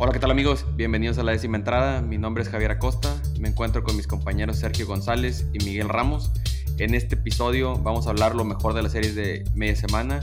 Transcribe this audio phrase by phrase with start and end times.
[0.00, 0.64] Hola, ¿qué tal amigos?
[0.76, 2.00] Bienvenidos a la décima entrada.
[2.00, 3.20] Mi nombre es Javier Acosta.
[3.40, 6.30] Me encuentro con mis compañeros Sergio González y Miguel Ramos.
[6.78, 10.20] En este episodio vamos a hablar lo mejor de las series de media semana.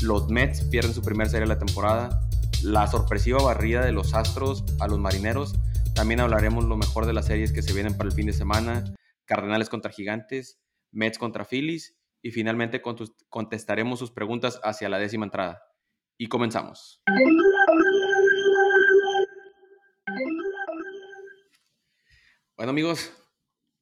[0.00, 2.26] Los Mets pierden su primera serie de la temporada.
[2.62, 5.54] La sorpresiva barrida de los Astros a los Marineros.
[5.94, 8.84] También hablaremos lo mejor de las series que se vienen para el fin de semana.
[9.26, 10.62] Cardenales contra Gigantes,
[10.92, 12.80] Mets contra Phillies y finalmente
[13.28, 15.60] contestaremos sus preguntas hacia la décima entrada.
[16.16, 17.02] Y comenzamos.
[22.60, 23.10] Bueno amigos,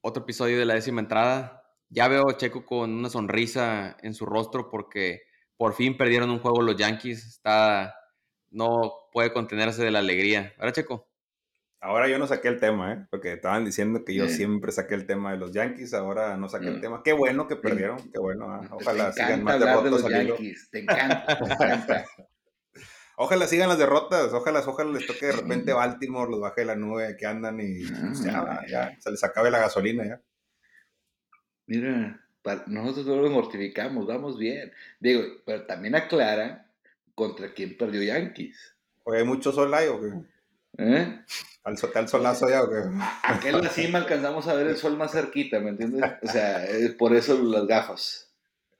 [0.02, 1.64] otro episodio de la décima entrada.
[1.88, 5.22] Ya veo a Checo con una sonrisa en su rostro porque
[5.56, 7.26] por fin perdieron un juego los Yankees.
[7.26, 7.96] Está,
[8.50, 10.54] no puede contenerse de la alegría.
[10.56, 11.10] ¿Verdad, Checo?
[11.80, 13.06] Ahora yo no saqué el tema, ¿eh?
[13.10, 16.68] porque estaban diciendo que yo siempre saqué el tema de los Yankees, ahora no saqué
[16.68, 16.80] el mm.
[16.80, 17.02] tema.
[17.02, 18.48] Qué bueno que perdieron, qué bueno.
[18.48, 18.60] ¿ah?
[18.70, 19.82] Ojalá sigan más derrotas.
[19.82, 20.68] De los Yankees.
[20.70, 22.04] Te encanta, te encanta.
[23.20, 26.76] Ojalá sigan las derrotas, ojalá, ojalá les toque de repente Baltimore, los baje de la
[26.76, 30.22] nube que andan y pues, ya, ya, se les acabe la gasolina ya.
[31.66, 32.24] Mira,
[32.68, 34.70] nosotros no los mortificamos, vamos bien.
[35.00, 36.70] Digo, pero también aclara
[37.16, 38.76] contra quién perdió Yankees.
[39.02, 40.12] Oye, ¿hay mucho sol ahí o qué?
[40.78, 41.24] ¿Eh?
[41.64, 42.84] ¿Al, al solazo ya o qué?
[43.24, 46.08] Aquí en la cima alcanzamos a ver el sol más cerquita, ¿me entiendes?
[46.22, 48.27] O sea, es por eso las gafas.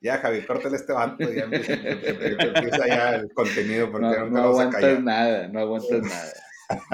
[0.00, 3.90] Ya, Javi, córtale este banco y ya empieza ya el contenido.
[3.90, 6.32] Porque no, no aguantas nada, no aguantas nada.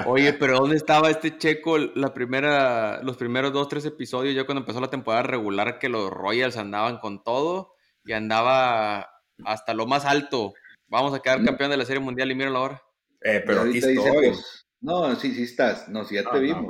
[0.06, 4.60] Oye, pero ¿dónde estaba este Checo la primera, los primeros dos, tres episodios, ya cuando
[4.60, 7.74] empezó la temporada regular, que los Royals andaban con todo
[8.04, 9.10] y andaba
[9.44, 10.54] hasta lo más alto?
[10.86, 12.82] Vamos a quedar campeón de la Serie Mundial y míralo ahora.
[13.22, 13.96] Eh, pero aquí estoy.
[13.96, 15.88] Pues, no, sí, sí estás.
[15.88, 16.66] No, sí, ya te vimos.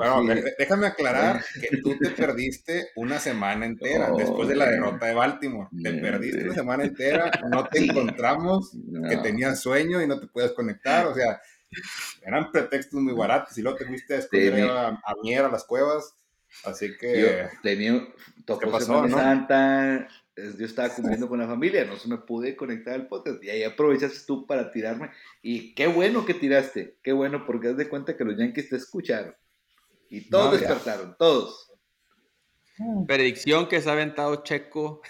[0.56, 5.68] Déjame aclarar que tú te perdiste una semana entera después de la derrota de Baltimore.
[5.82, 8.70] Te perdiste una semana entera, no te encontramos,
[9.08, 11.06] que tenías sueño y no te puedes conectar.
[11.06, 11.40] O sea,
[12.22, 13.58] eran pretextos muy baratos.
[13.58, 16.14] Y luego te fuiste a esconder a, a Mier a las cuevas.
[16.64, 17.20] Así que.
[17.20, 18.06] Yo tenía,
[18.44, 22.94] tocó ¿Qué pasó, Santa, yo estaba cumpliendo con la familia, no se me pude conectar
[22.94, 23.42] al podcast.
[23.42, 25.10] Y ahí aprovechaste tú para tirarme.
[25.42, 28.76] Y qué bueno que tiraste, qué bueno, porque haz de cuenta que los Yankees te
[28.76, 29.34] escucharon.
[30.10, 31.72] Y todos despertaron, todos.
[33.06, 35.02] Predicción que se ha aventado Checo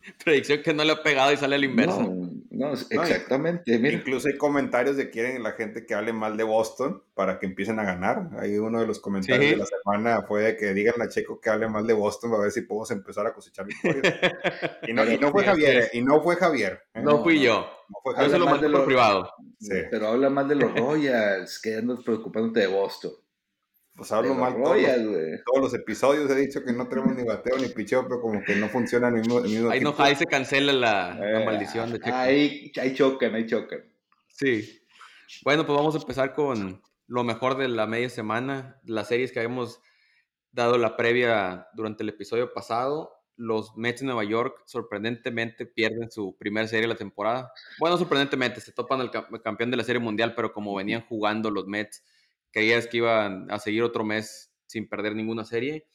[0.24, 2.14] Predicción que no le ha pegado y sale al inverso.
[2.50, 3.74] No, exactamente.
[3.74, 7.78] Incluso hay comentarios de quieren la gente que hable mal de Boston para que empiecen
[7.78, 8.30] a ganar.
[8.38, 11.50] Ahí uno de los comentarios de la semana fue de que digan a Checo que
[11.50, 14.02] hable mal de Boston para ver si podemos empezar a cosechar victorias.
[14.88, 16.80] y, no, y no fue Javier, y no fue Javier.
[16.94, 17.00] ¿eh?
[17.02, 17.60] No, fui yo.
[17.88, 18.30] No fue Javier.
[18.30, 19.32] Yo se lo mandé por privado.
[19.90, 23.12] Pero habla mal de los Royals, que andas preocupándote de Boston.
[23.98, 24.76] Pues hablo mal todos,
[25.44, 26.30] todos, los episodios.
[26.30, 29.14] He dicho que no tenemos ni bateo ni picheo, pero como que no funciona el
[29.14, 32.14] mismo, ahí, no, ahí se cancela la, eh, maldición de Checo.
[32.14, 33.80] Ahí, ahí chocan, ahí chocan.
[34.28, 34.84] Sí.
[35.42, 38.80] Bueno, pues vamos a empezar con lo mejor de la media semana.
[38.84, 39.80] Las series que habíamos
[40.52, 43.10] dado la previa durante el episodio pasado.
[43.34, 47.52] Los Mets de Nueva York sorprendentemente pierden su primera serie de la temporada.
[47.80, 49.10] Bueno, sorprendentemente, se topan el
[49.42, 52.04] campeón de la serie mundial, pero como venían jugando los Mets
[52.50, 55.86] creías que iban a seguir otro mes sin perder ninguna serie.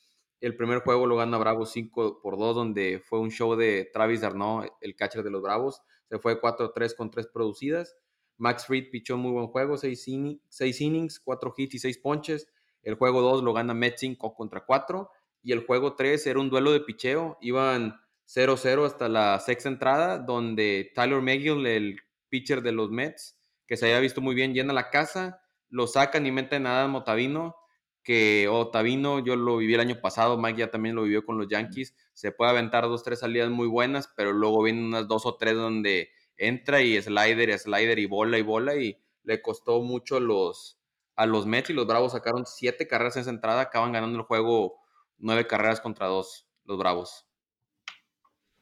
[0.41, 4.21] El primer juego lo gana Bravos 5 por 2, donde fue un show de Travis
[4.21, 5.81] Darno, el catcher de los Bravos.
[6.09, 7.95] Se fue 4-3 con 3 producidas.
[8.37, 12.47] Max Fried pichó muy buen juego, 6, innings, 4 hits y 6 ponches.
[12.81, 15.09] El juego 2 lo gana Mets 5 contra 4.
[15.43, 17.37] Y el juego 3 era un duelo de picheo.
[17.39, 23.77] Iban 0-0 hasta la sexta entrada, donde Tyler McGill, el pitcher de los Mets, que
[23.77, 25.42] se había visto muy bien, llena la casa
[25.73, 27.55] lo sacan y meten a Adam Otavino,
[28.03, 31.47] que Otavino yo lo viví el año pasado, Mike ya también lo vivió con los
[31.47, 35.35] Yankees, se puede aventar dos, tres salidas muy buenas, pero luego vienen unas dos o
[35.35, 40.19] tres donde entra y slider, slider y bola y bola y le costó mucho a
[40.19, 40.79] los,
[41.15, 44.25] a los Mets y los Bravos sacaron siete carreras en esa entrada, acaban ganando el
[44.25, 44.75] juego
[45.17, 47.25] nueve carreras contra dos, los Bravos.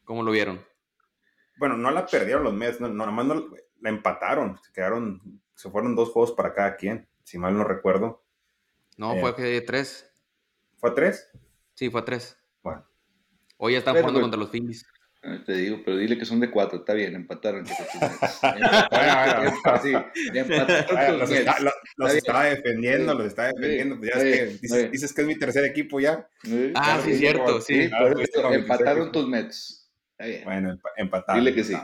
[0.04, 0.64] ¿Cómo lo vieron?
[1.58, 5.70] Bueno, no la perdieron los Mets, no, no, nomás no, la empataron, se quedaron se
[5.70, 8.24] fueron dos juegos para cada quien, si mal no recuerdo.
[8.96, 10.10] No, fue que tres.
[10.76, 11.30] ¿Fue tres?
[11.74, 12.36] Sí, fue tres.
[12.64, 12.84] Bueno.
[13.58, 14.84] Hoy están jugando contra los Phillies.
[15.46, 17.64] Te digo, pero dile que son de cuatro, está bien, empataron.
[21.96, 23.98] Los estaba defendiendo, los estaba defendiendo.
[23.98, 26.28] Pues ya es que dices, que es mi tercer equipo ya.
[26.74, 27.88] Ah, sí, cierto, sí.
[28.50, 29.88] empataron tus Mets.
[30.10, 30.42] Está bien.
[30.42, 31.44] Bueno, empataron.
[31.44, 31.76] Dile que sí.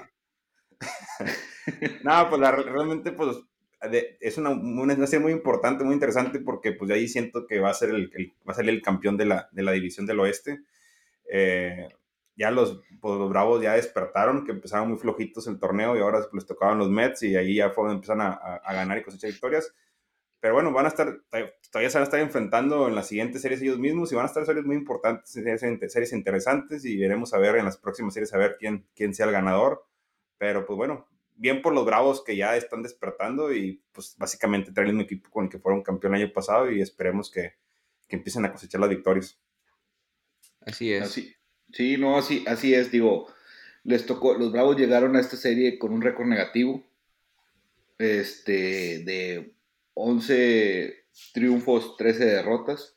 [2.03, 3.37] no, pues realmente, pues
[3.81, 7.75] es una, una, serie muy importante, muy interesante, porque pues ahí siento que va a
[7.75, 8.11] ser el,
[8.49, 10.61] va a salir el campeón de la, de la división del oeste.
[11.31, 11.89] Eh,
[12.37, 16.21] ya los, pues, los Bravos ya despertaron, que empezaron muy flojitos el torneo y ahora
[16.21, 19.31] pues, les tocaban los Mets y ahí ya fue empezaron a, a, ganar y cosechar
[19.31, 19.75] victorias.
[20.41, 21.21] Pero bueno, van a estar,
[21.73, 24.29] todavía se van a estar enfrentando en las siguientes series ellos mismos y van a
[24.29, 28.39] estar series muy importantes, series, interesantes y veremos a ver en las próximas series a
[28.39, 29.85] ver quién, quién sea el ganador.
[30.39, 34.91] Pero pues bueno, bien por los Bravos que ya están despertando y pues básicamente traen
[34.91, 37.55] el mismo equipo con el que fueron campeón el año pasado y esperemos que,
[38.07, 39.41] que empiecen a cosechar las victorias.
[40.61, 41.11] Así es.
[41.73, 43.29] sí, no, así, así es, digo,
[43.85, 46.85] les tocó, los Bravos llegaron a esta serie con un récord negativo,
[47.97, 49.55] este, de
[49.95, 52.97] 11 triunfos, 13 derrotas.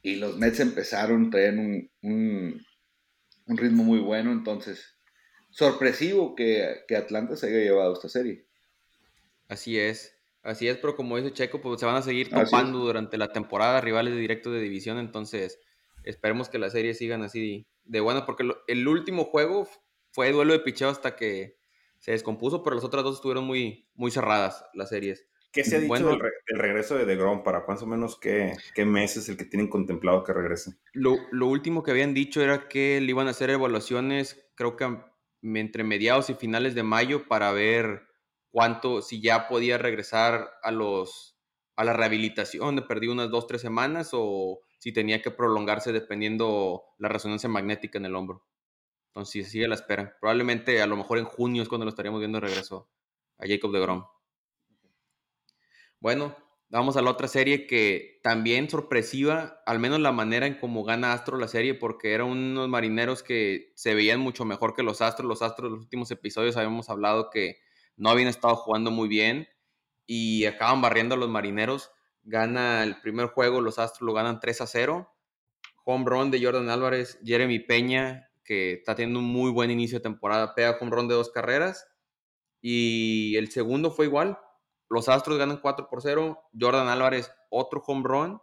[0.00, 2.64] Y los Mets empezaron, traían un,
[3.46, 4.30] un, ritmo muy bueno.
[4.32, 4.96] Entonces,
[5.50, 8.46] sorpresivo que, Atlanta se haya llevado esta serie.
[9.48, 10.14] Así es.
[10.42, 13.80] Así es, pero como dice Checo, pues se van a seguir topando durante la temporada
[13.80, 15.58] rivales de directo de división, entonces
[16.04, 19.68] esperemos que la serie sigan así de bueno, porque el último juego
[20.12, 21.58] fue duelo de picheo hasta que
[21.98, 25.26] se descompuso, pero las otras dos estuvieron muy, muy cerradas las series.
[25.50, 26.20] ¿Qué se ha dicho del,
[26.58, 27.42] regreso de DeGrom?
[27.42, 30.72] ¿Para más o menos qué, qué mes es el que tienen contemplado que regrese?
[30.92, 34.84] Lo, lo, último que habían dicho era que le iban a hacer evaluaciones, creo que
[35.42, 38.08] entre mediados y finales de mayo, para ver
[38.50, 41.38] cuánto, si ya podía regresar a los
[41.78, 46.82] a la rehabilitación de perdí unas dos, tres semanas o si tenía que prolongarse dependiendo
[46.98, 48.44] la resonancia magnética en el hombro.
[49.10, 50.16] Entonces sigue la espera.
[50.20, 52.90] Probablemente a lo mejor en junio es cuando lo estaríamos viendo de regreso
[53.38, 54.04] a Jacob de Grom.
[56.00, 56.36] Bueno,
[56.70, 61.12] vamos a la otra serie que también sorpresiva, al menos la manera en cómo gana
[61.12, 65.28] Astro la serie, porque eran unos marineros que se veían mucho mejor que los Astros.
[65.28, 67.58] Los Astros, en los últimos episodios habíamos hablado que
[67.96, 69.48] no habían estado jugando muy bien
[70.06, 71.90] y acaban barriendo a los marineros.
[72.22, 75.14] Gana el primer juego, los Astros lo ganan 3 a 0.
[75.84, 80.02] Home run de Jordan Álvarez, Jeremy Peña, que está teniendo un muy buen inicio de
[80.02, 81.88] temporada, pega home run de dos carreras.
[82.60, 84.38] Y el segundo fue igual,
[84.88, 86.38] los Astros ganan 4 por 0.
[86.58, 88.40] Jordan Álvarez, otro home run.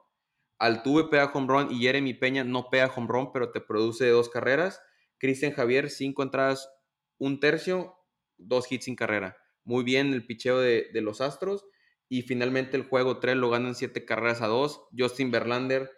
[0.58, 4.30] Altuve pega home run y Jeremy Peña no pega home run, pero te produce dos
[4.30, 4.82] carreras.
[5.18, 6.70] Cristian Javier, cinco entradas,
[7.18, 7.96] un tercio,
[8.38, 9.38] dos hits sin carrera.
[9.64, 11.66] Muy bien el picheo de, los Astros.
[12.08, 14.90] Y finalmente el juego 3 lo ganan 7 carreras a 2.
[14.96, 15.90] Justin Verlander,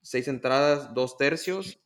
[0.00, 1.80] 6 entradas, 2 tercios,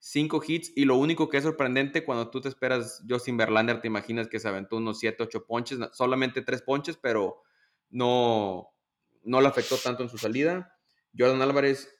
[0.00, 0.72] 5 hits.
[0.74, 4.40] Y lo único que es sorprendente, cuando tú te esperas Justin Verlander, te imaginas que
[4.40, 7.40] se aventó unos 7, 8 ponches, solamente 3 ponches, pero
[7.90, 8.72] no,
[9.22, 10.74] no le afectó tanto en su salida.
[11.16, 11.92] Jordan Álvarez,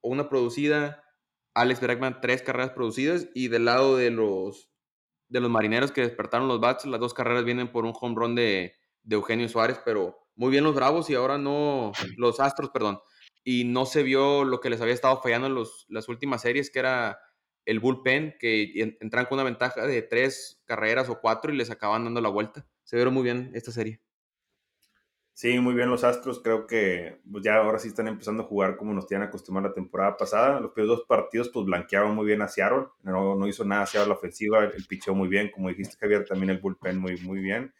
[0.00, 1.02] una producida.
[1.54, 3.28] Alex Bregman, tres carreras producidas.
[3.34, 4.70] Y del lado de los,
[5.28, 8.34] de los marineros que despertaron los bats, las dos carreras vienen por un home run
[8.34, 8.74] de,
[9.08, 13.00] Eugenio Suárez, pero muy bien los Bravos y ahora no, los Astros, perdón.
[13.44, 16.70] Y no se vio lo que les había estado fallando en los, las últimas series,
[16.70, 17.18] que era
[17.66, 22.04] el bullpen, que entran con una ventaja de tres carreras o cuatro y les acaban
[22.04, 22.66] dando la vuelta.
[22.84, 24.00] Se vieron muy bien esta serie.
[25.34, 26.40] Sí, muy bien los Astros.
[26.40, 29.74] Creo que pues, ya ahora sí están empezando a jugar como nos tenían acostumbrado la
[29.74, 30.60] temporada pasada.
[30.60, 32.86] Los primeros dos partidos pues blanquearon muy bien a Seattle.
[33.02, 34.64] No, hizo nada hacia la ofensiva.
[34.64, 35.50] El picheo muy bien.
[35.50, 37.74] Como dijiste, Javier, también el bullpen muy, muy bien.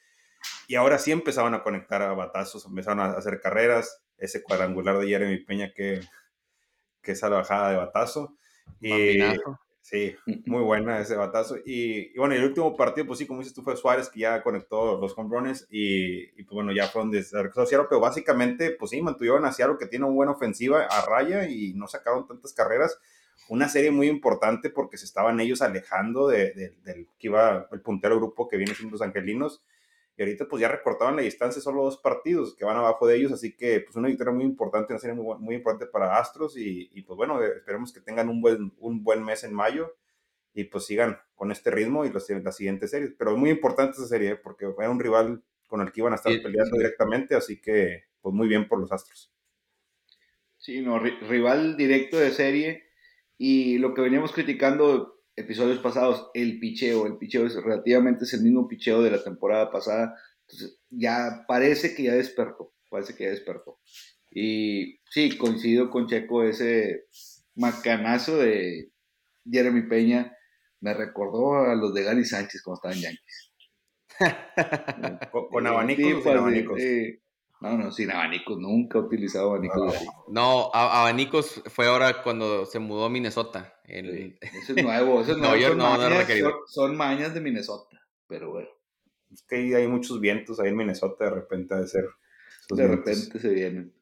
[0.67, 4.03] Y ahora sí empezaban a conectar a batazos, empezaron a hacer carreras.
[4.19, 6.01] Ese cuadrangular de Jeremy Peña que,
[7.03, 8.37] que esa bajada de batazo.
[8.81, 9.21] Y,
[9.85, 10.17] Sí,
[10.47, 11.57] muy buena ese batazo.
[11.63, 14.99] Y, bueno, el último partido, pues sí, como dices tú, fue Suárez que ya conectó
[14.99, 18.71] los home runs y, y pues bueno, ya fue donde se regresó Seattle, pero básicamente,
[18.71, 22.27] pues sí, mantuvieron a Seattle que tiene una buena ofensiva a raya y no sacaron
[22.27, 22.99] tantas carreras.
[23.51, 28.17] Una serie muy importante porque se estaban ellos alejando de, del que iba el puntero
[28.17, 29.63] grupo que viene siendo los angelinos
[30.17, 33.33] y ahorita pues ya recortaban la distancia solo dos partidos que van abajo de ellos,
[33.33, 36.91] así que pues una victoria muy importante, una serie muy, muy importante para Astros y,
[36.93, 39.97] y, pues bueno, esperemos que tengan un buen, un buen mes en mayo
[40.55, 43.13] y pues sigan con este ritmo y las, las siguientes series.
[43.19, 44.37] Pero muy importante esa serie ¿eh?
[44.37, 48.33] porque era un rival con el que iban a estar peleando directamente, así que pues
[48.33, 49.33] muy bien por los Astros.
[50.59, 52.85] Sí, no, rival directo de serie
[53.37, 58.43] y lo que veníamos criticando episodios pasados, el picheo, el picheo es relativamente es el
[58.43, 63.31] mismo picheo de la temporada pasada, entonces ya parece que ya despertó, parece que ya
[63.31, 63.81] despertó.
[64.31, 67.07] Y sí, coincido con Checo, ese
[67.55, 68.91] macanazo de
[69.49, 70.37] Jeremy Peña
[70.81, 73.53] me recordó a los de Gary Sánchez cuando estaban Yankees.
[75.51, 76.81] con, abanicos, abanicos.
[77.61, 79.95] No, no, sin abanicos, nunca he utilizado abanicos.
[80.29, 83.81] No, abanicos fue ahora cuando se mudó a Minnesota.
[83.85, 84.39] El...
[84.41, 85.57] Eso es nuevo, eso es nuevo.
[85.61, 86.29] son, no, mañas,
[86.67, 88.69] son, mañas de Minnesota, pero bueno.
[89.33, 92.05] Es que hay muchos vientos ahí en Minnesota, de repente de ser.
[92.71, 93.95] De repente se vienen.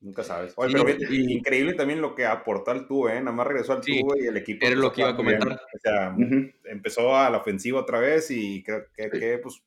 [0.00, 0.52] Nunca sabes.
[0.56, 3.20] Oye, pero increíble también lo que aportó al tubo, ¿eh?
[3.20, 4.66] Nada más regresó al tubo y el equipo.
[4.66, 5.52] Era lo que iba a comentar.
[5.52, 6.16] O sea,
[6.64, 9.62] empezó a la ofensiva otra vez y creo que, que pues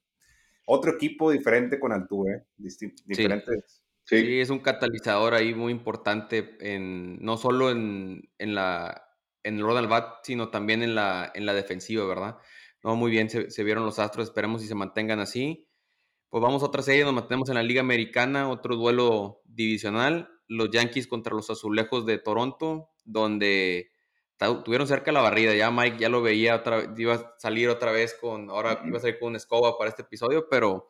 [0.65, 2.43] otro equipo diferente con Altuve, ¿eh?
[3.05, 3.63] diferente.
[4.03, 4.39] Sí.
[4.39, 9.10] es un catalizador ahí muy importante, en, no solo en, la,
[9.43, 12.38] en el Ronald Bat, sino también en la, en la defensiva, ¿verdad?
[12.84, 15.67] No, muy bien, se, vieron los astros, esperemos si se mantengan así.
[16.29, 20.69] Pues vamos a otra serie, nos mantenemos en la Liga Americana, otro duelo divisional, los
[20.69, 23.91] Yankees contra los Azulejos de Toronto, donde
[24.38, 28.15] tuvieron cerca la barrida, ya Mike ya lo veía, otra, iba a salir otra vez
[28.20, 30.89] con, ahora iba a salir con una escoba para este episodio, pero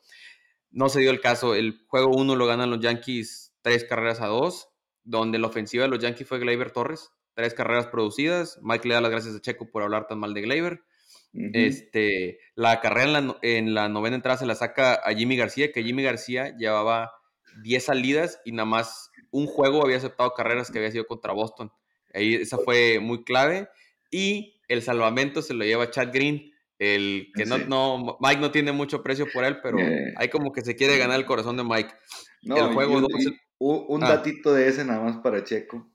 [0.71, 1.55] no se dio el caso.
[1.55, 4.69] El juego 1 lo ganan los Yankees tres carreras a dos,
[5.03, 8.59] donde la ofensiva de los Yankees fue Gleyber Torres, tres carreras producidas.
[8.61, 10.83] Mike le da las gracias a Checo por hablar tan mal de Gleyber.
[11.33, 16.03] este, la carrera en la, novena entrada se la saca a Jimmy García, que Jimmy
[16.03, 17.11] García llevaba
[17.63, 21.71] 10 salidas y nada más un juego había aceptado carreras que había sido contra Boston.
[22.15, 23.67] Ahí esa fue muy clave.
[24.09, 28.71] Y el salvamento se lo lleva Chad Green, el que no, no, Mike no tiene
[28.71, 30.13] mucho precio por él, pero eh.
[30.17, 31.93] hay como que se quiere ganar el corazón de Mike.
[32.43, 33.07] No, el juego
[33.57, 34.09] un, ah.
[34.09, 35.89] datito de ese nada más para Checo.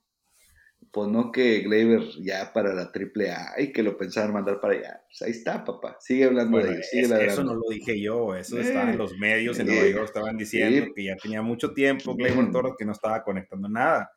[0.91, 4.73] Pues no que Gleyber ya para la triple A y que lo pensaban mandar para
[4.73, 5.01] allá.
[5.07, 5.95] Pues ahí está, papá.
[6.01, 7.15] Sigue hablando de ello.
[7.17, 8.97] eso no lo dije yo, eso estaba en eh.
[8.97, 12.83] los medios en Nueva York, estaban diciendo que ya tenía mucho tiempo Gleyber Toro que
[12.83, 14.11] no estaba conectando nada.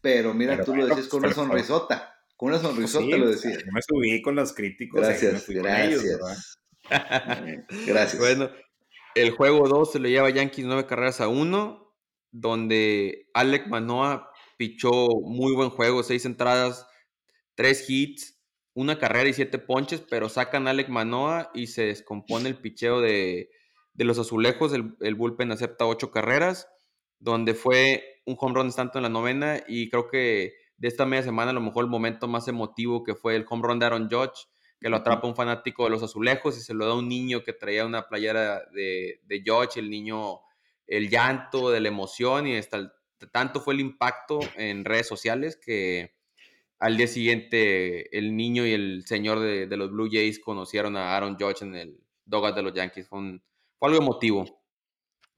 [0.00, 2.14] Pero mira, tú lo decís con una sonrisota.
[2.36, 3.58] Con una sonrisota pues lo decía.
[3.58, 5.00] Yo me subí con los críticos.
[5.00, 6.58] Gracias, gracias.
[7.86, 8.18] gracias.
[8.18, 8.50] Bueno,
[9.14, 11.94] el juego 2 se lo lleva Yankees 9 carreras a 1,
[12.30, 14.90] donde Alec Manoa pichó
[15.22, 16.86] muy buen juego, 6 entradas,
[17.56, 18.40] 3 hits,
[18.72, 23.00] una carrera y 7 ponches, pero sacan a Alec Manoa y se descompone el picheo
[23.00, 23.50] de,
[23.96, 24.72] los azulejos.
[24.72, 26.68] El, el, bullpen acepta 8 carreras,
[27.18, 31.22] donde fue un home run tanto en la novena y creo que de esta media
[31.22, 34.08] semana, a lo mejor el momento más emotivo que fue el home run de Aaron
[34.10, 34.46] Judge,
[34.80, 37.52] que lo atrapa un fanático de los azulejos y se lo da un niño que
[37.52, 40.40] traía una playera de, de Judge, el niño,
[40.86, 42.92] el llanto de la emoción y hasta
[43.32, 46.14] tanto fue el impacto en redes sociales que
[46.80, 51.36] al día siguiente el niño y el señor de, los Blue Jays conocieron a Aaron
[51.38, 53.08] Judge en el Dogas de los Yankees.
[53.08, 53.18] Fue,
[53.82, 54.62] algo emotivo.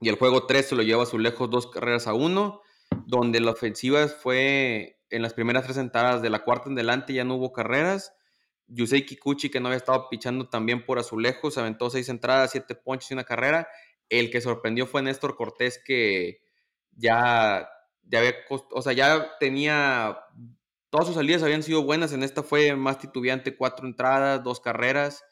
[0.01, 2.63] Y el juego 3 se lo lleva a Azulejos dos carreras a uno,
[3.07, 7.25] donde la ofensiva fue en las primeras tres entradas de la cuarta en delante ya
[7.25, 8.15] no hubo carreras.
[8.67, 13.11] Yusei Kikuchi, que no había estado pichando también por azulejos, aventó seis entradas, siete ponches
[13.11, 13.69] y una carrera.
[14.09, 16.41] El que sorprendió fue Néstor Cortés, que
[16.93, 17.69] ya,
[18.05, 20.19] ya había, o sea, ya tenía,
[20.91, 22.13] todas sus salidas habían sido buenas.
[22.13, 25.25] En esta fue más titubeante, cuatro entradas, dos carreras.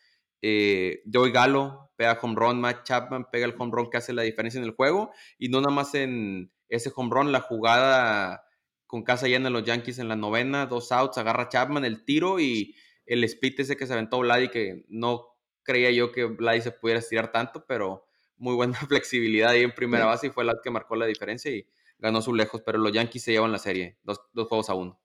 [0.42, 4.22] Eh, Joey Galo pega home run, Matt Chapman pega el home run que hace la
[4.22, 5.12] diferencia en el juego.
[5.38, 8.44] Y no nada más en ese home run, la jugada
[8.86, 12.40] con casa llena en los Yankees en la novena, dos outs, agarra Chapman el tiro
[12.40, 12.74] y
[13.06, 17.00] el split ese que se aventó Vladi, que no creía yo que Vladi se pudiera
[17.00, 20.96] estirar tanto, pero muy buena flexibilidad ahí en primera base y fue la que marcó
[20.96, 21.66] la diferencia y
[21.98, 25.00] ganó su lejos, pero los Yankees se llevan la serie, dos, juegos a uno.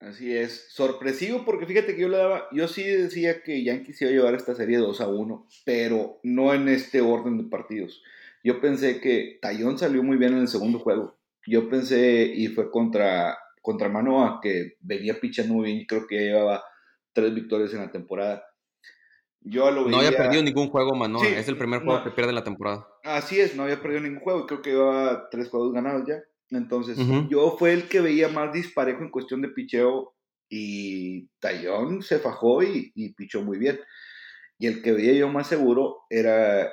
[0.00, 4.10] Así es, sorpresivo porque fíjate que yo le daba, yo sí decía que Yankees iba
[4.10, 8.02] a llevar esta serie 2 a 1, pero no en este orden de partidos.
[8.44, 12.70] Yo pensé que Tayón salió muy bien en el segundo juego yo pensé, y fue
[12.70, 16.64] contra, contra Manoa, que venía pichando muy bien y creo que llevaba
[17.12, 18.44] tres victorias en la temporada.
[19.40, 22.36] Yo lo No había perdido ningún juego Manoa, es el primer juego que pierde en
[22.36, 22.86] la temporada.
[23.02, 26.16] Así es, no había perdido ningún juego creo que llevaba tres juegos ganados ya.
[26.50, 26.98] Entonces,
[27.28, 30.14] yo fue el que veía más disparejo en cuestión de picheo
[30.48, 33.80] y Tallón se fajó y, y pichó muy bien.
[34.58, 36.70] Y el que veía yo más seguro era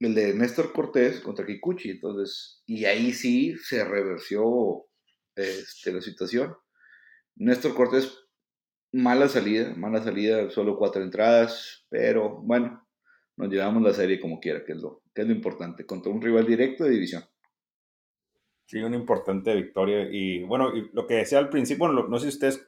[0.00, 1.90] el de Néstor Cortés contra Kikuchi.
[1.90, 4.86] Entonces, y ahí sí se reversió
[5.34, 6.54] este, la situación.
[7.36, 8.12] Néstor Cortés,
[8.92, 12.86] mala salida, mala salida, solo cuatro entradas, pero bueno,
[13.36, 16.20] nos llevamos la serie como quiera, que es lo, que es lo importante, contra un
[16.20, 17.24] rival directo de división.
[18.66, 20.08] Sí, una importante victoria.
[20.10, 22.66] Y bueno, lo que decía al principio, no sé si ustedes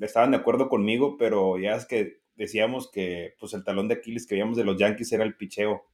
[0.00, 4.26] estaban de acuerdo conmigo, pero ya es que decíamos que pues el talón de Aquiles
[4.26, 5.84] que veíamos de los Yankees era el picheo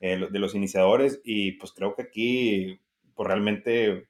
[0.00, 2.80] eh, de los iniciadores y pues creo que aquí
[3.14, 4.08] pues realmente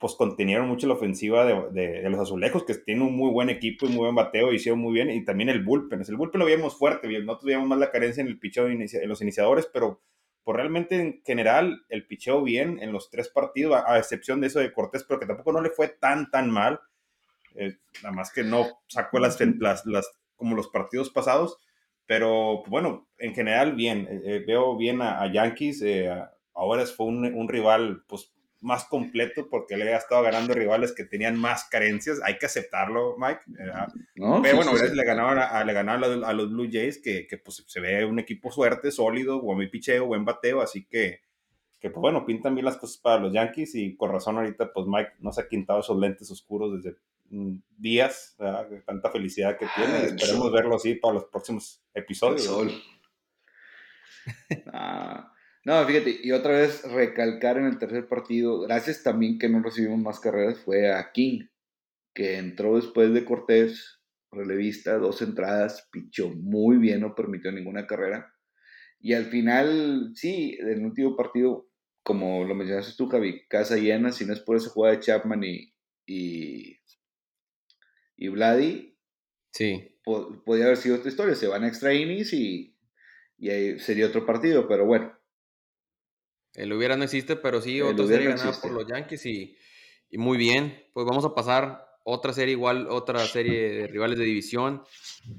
[0.00, 3.84] pues contenieron mucho la ofensiva de, de, los azulejos, que tienen un muy buen equipo
[3.84, 6.00] y muy buen bateo, hicieron muy bien, y también el bullpen.
[6.08, 9.20] El bullpen lo veíamos fuerte, no tuvimos más la carencia en el picheo de los
[9.20, 10.00] iniciadores, pero
[10.42, 14.58] pues realmente en general el picheo bien en los tres partidos, a, excepción de eso
[14.58, 16.80] de Cortés, pero que tampoco no le fue tan, tan mal.
[17.54, 21.58] Eh, nada más que no sacó las, las, las, como los partidos pasados,
[22.10, 26.12] pero bueno, en general bien, eh, eh, veo bien a, Yankees, eh,
[26.54, 31.04] ahora fue un, un, rival pues más completo porque le ha estado ganando rivales que
[31.04, 33.42] tenían más carencias, hay que aceptarlo, Mike.
[34.16, 37.78] pero bueno, le ganaron, a, le ganaron a, los Blue Jays que, que, pues se
[37.78, 41.20] ve un equipo fuerte, sólido, buen picheo, buen bateo, así que
[41.78, 44.86] que pues bueno, pintan bien las cosas para los Yankees y con razón ahorita pues
[44.86, 46.98] Mike no se ha quintado esos lentes oscuros desde
[47.30, 49.92] mm, días, de tanta felicidad que tiene.
[49.92, 52.46] Ah, esperemos verlo así para los próximos episodios.
[54.72, 55.32] Ah,
[55.64, 59.98] no, fíjate, y otra vez recalcar en el tercer partido, gracias también que no recibimos
[59.98, 61.46] más carreras, fue a King,
[62.14, 68.32] que entró después de Cortés, relevista, dos entradas, pichó muy bien, no permitió ninguna carrera.
[69.00, 71.68] Y al final, sí, en el último partido,
[72.02, 75.44] como lo mencionaste tú, Javi, casa llena, si no es por esa jugada de Chapman
[75.44, 75.74] y,
[76.06, 76.78] y,
[78.20, 78.98] y Vladi,
[79.50, 79.98] sí.
[80.04, 81.34] podía haber sido otra historia.
[81.34, 82.76] Se van a extra innings y,
[83.38, 85.18] y ahí sería otro partido, pero bueno.
[86.52, 89.56] El hubiera no existe, pero sí, otra serie ganada por los Yankees y,
[90.10, 90.84] y muy bien.
[90.92, 94.82] Pues vamos a pasar otra serie igual, otra serie de rivales de división.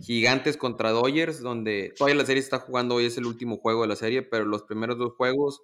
[0.02, 3.90] Gigantes contra Dodgers, donde todavía la serie está jugando, hoy es el último juego de
[3.90, 5.62] la serie, pero los primeros dos juegos,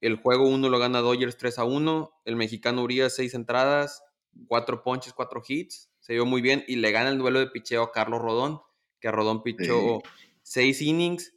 [0.00, 4.04] el juego uno lo gana Dodgers 3 a 1, el mexicano Urias 6 entradas,
[4.46, 7.82] 4 ponches, 4 hits, se vio muy bien y le gana el duelo de picheo
[7.82, 8.60] a Carlos Rodón,
[9.00, 10.02] que Rodón pichó
[10.42, 11.34] 6 innings,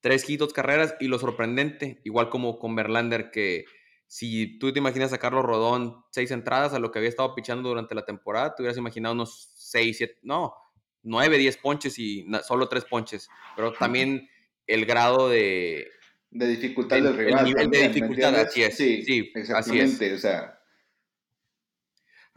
[0.00, 3.66] 3 hits, 2 carreras y lo sorprendente, igual como con Verlander que
[4.08, 7.68] si tú te imaginas a Carlos Rodón seis entradas a lo que había estado pichando
[7.68, 10.54] durante la temporada, te hubieras imaginado unos seis, siete, no,
[11.02, 13.28] nueve, diez ponches y solo tres ponches.
[13.56, 14.28] Pero también
[14.66, 15.88] el grado de...
[16.30, 17.40] De dificultad del rival.
[17.40, 18.76] El nivel de dificultad, así es.
[18.76, 20.55] Sí, sí exactamente, o sea...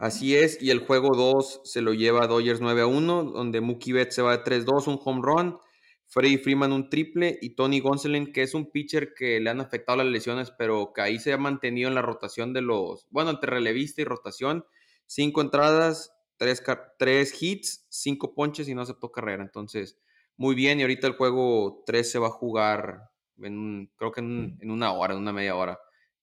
[0.00, 3.92] Así es, y el juego 2 se lo lleva Dodgers 9 a 1, donde Mookie
[3.92, 5.58] Betts se va de 3-2, un home run.
[6.06, 9.98] Freddy Freeman un triple y Tony Gonsolin, que es un pitcher que le han afectado
[9.98, 13.50] las lesiones, pero que ahí se ha mantenido en la rotación de los, bueno, entre
[13.50, 14.64] relevista y rotación,
[15.04, 16.62] cinco entradas, tres,
[16.98, 19.42] tres hits, cinco ponches y no aceptó carrera.
[19.42, 19.98] Entonces,
[20.38, 24.70] muy bien, y ahorita el juego 3 se va a jugar, en, creo que en,
[24.70, 25.78] una hora, en una media hora,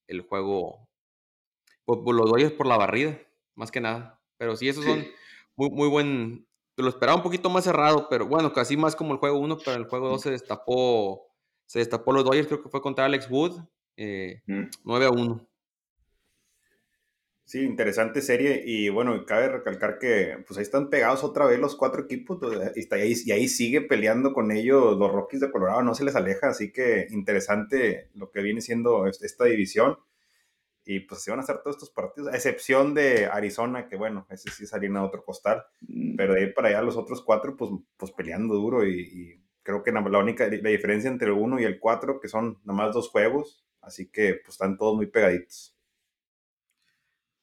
[0.07, 0.89] el juego,
[1.85, 3.21] pues, lo doy es por la barrida,
[3.57, 4.21] más que nada.
[4.37, 5.05] Pero sí, esos son
[5.55, 9.19] muy, muy buen, lo esperaba un poquito más cerrado, pero bueno, casi más como el
[9.19, 11.27] juego 1, pero el juego 2 se destapó,
[11.65, 13.65] se destapó los Dodgers, creo que fue contra Alex Wood, 9
[13.97, 14.41] eh,
[14.85, 15.47] a 1.
[17.45, 21.77] Sí, interesante serie y bueno, cabe recalcar que pues ahí están pegados otra vez los
[21.77, 22.39] cuatro equipos
[22.75, 26.17] y, ahí, y ahí sigue peleando con ellos los Rockies de Colorado, no se les
[26.17, 29.97] aleja, así que interesante lo que viene siendo esta división
[30.89, 34.25] y pues se van a hacer todos estos partidos, a excepción de Arizona, que bueno,
[34.29, 36.15] ese sí harina de otro costal, mm.
[36.15, 39.91] pero de ahí para allá los otros cuatro, pues, pues peleando duro y, creo que
[39.91, 43.09] la única la diferencia entre el uno y el cuatro, que son nada más dos
[43.09, 45.77] juegos, así que pues están todos muy pegaditos.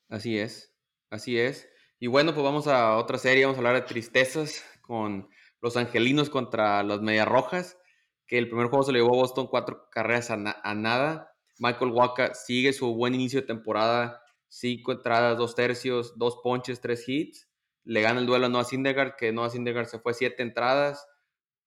[0.08, 0.74] Así es,
[1.10, 1.68] así es.
[1.98, 5.28] Y bueno, pues vamos a otra serie, vamos a hablar de tristezas con
[5.60, 7.76] los angelinos contra los Rojas,
[8.26, 10.38] que el primer juego se le llevó a Boston cuatro carreras a
[10.74, 16.80] nada Michael Waka sigue su buen inicio de temporada, cinco entradas, dos tercios, dos ponches,
[16.80, 17.48] tres hits.
[17.84, 21.06] Le gana el duelo a Noah Syndergaard, que Noah Syndergaard se fue siete entradas,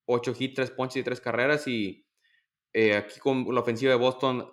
[0.06, 1.68] ocho hits, tres ponches y tres carreras.
[1.68, 2.06] Y
[2.74, 4.50] eh, aquí con la ofensiva de Boston,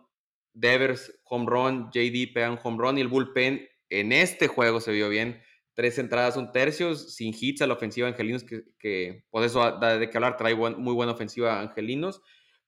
[0.52, 5.08] Devers, home run, JD pegan home run y el bullpen en este juego se vio
[5.08, 5.42] bien.
[5.74, 10.08] Tres entradas, un tercio, sin hits a la ofensiva Angelinos, que, por eso da de
[10.08, 12.22] que hablar, trae muy buena ofensiva Angelinos,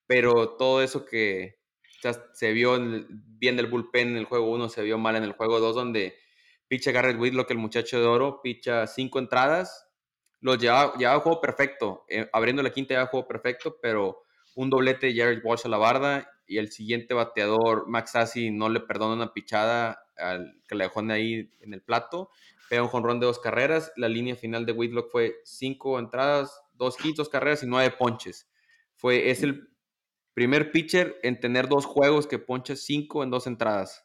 [0.09, 1.56] pero todo eso que,
[2.33, 2.79] se vio
[3.09, 6.17] bien del bullpen en el juego 1, se vio mal en el juego 2, donde
[6.69, 9.89] picha Garrett Whitlock, el muchacho de oro, picha cinco entradas,
[10.41, 14.23] los llevaba, llevaba juego perfecto, eh, abriendo la quinta llevaba juego perfecto, pero
[14.55, 18.69] un doblete de Jared Walsh a la barda y el siguiente bateador, Max Sassi, no
[18.69, 22.31] le perdona una pichada al que le dejó ahí en el plato,
[22.69, 26.97] pega un jonrón de dos carreras, la línea final de Whitlock fue cinco entradas, dos
[27.05, 28.49] hits, dos carreras y nueve ponches.
[28.95, 29.69] Fue, es el
[30.37, 34.05] Primer pitcher en tener dos juegos que poncha cinco en dos entradas.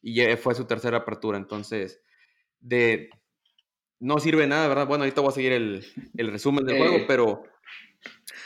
[0.00, 1.38] Y fue su tercera apertura.
[1.38, 2.00] Entonces,
[2.60, 3.10] de
[3.98, 4.86] no sirve nada, ¿verdad?
[4.86, 5.84] Bueno, ahorita voy a seguir el,
[6.30, 7.42] resumen del juego, pero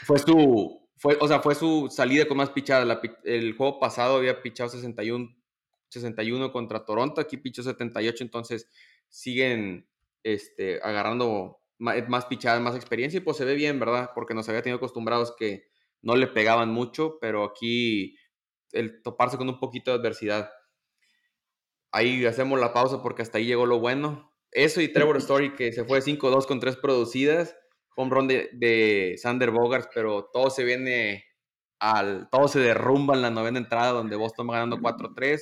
[0.03, 2.99] fue su, fue, o sea, fue su salida con más pichada.
[3.23, 5.29] el juego pasado había pichado 61,
[5.89, 8.67] 61 contra Toronto, aquí pichó 78, entonces
[9.09, 9.87] siguen
[10.23, 14.09] este, agarrando más, más pichadas, más experiencia y pues se ve bien, ¿verdad?
[14.15, 15.69] Porque nos había tenido acostumbrados que
[16.01, 18.15] no le pegaban mucho, pero aquí
[18.71, 20.51] el toparse con un poquito de adversidad.
[21.91, 24.33] Ahí hacemos la pausa porque hasta ahí llegó lo bueno.
[24.51, 27.55] Eso y Trevor Story que se fue 5-2 con tres producidas,
[27.95, 31.25] home run de, de Sander Bogarts, pero todo se viene
[31.79, 35.41] al, todo se derrumba en la novena entrada donde Boston va ganando 4-3.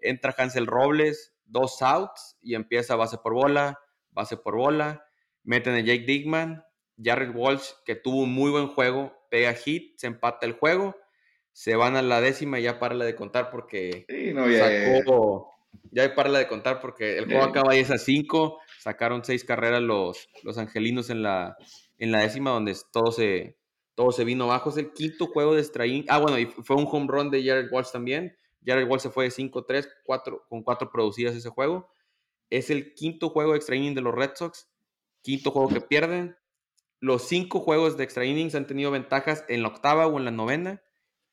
[0.00, 3.78] Entra Hansel Robles, dos outs y empieza base por bola,
[4.10, 5.04] base por bola.
[5.42, 6.64] Meten a Jake Digman,
[6.96, 10.94] Jared Walsh, que tuvo un muy buen juego, pega hit, se empata el juego.
[11.50, 15.50] se van a la décima y ya para de contar porque ya, sacó,
[15.90, 20.28] ya, para de contar porque el juego acaba 10 a 5, sacaron seis carreras los,
[20.44, 21.56] los angelinos en la,
[21.98, 23.56] en la décima donde todo se,
[23.96, 24.70] todo se vino abajo.
[24.70, 26.04] Es el quinto juego de extraín.
[26.08, 28.36] Ah, bueno, y fue un home run de Jared Walsh también.
[28.64, 29.88] Jared Walsh se fue de 5-3
[30.48, 31.90] con cuatro producidas ese juego.
[32.50, 34.68] Es el quinto juego de extra de los Red Sox.
[35.22, 36.36] Quinto juego que pierden.
[37.04, 40.30] Los cinco juegos de extra innings han tenido ventajas en la octava o en la
[40.30, 40.82] novena.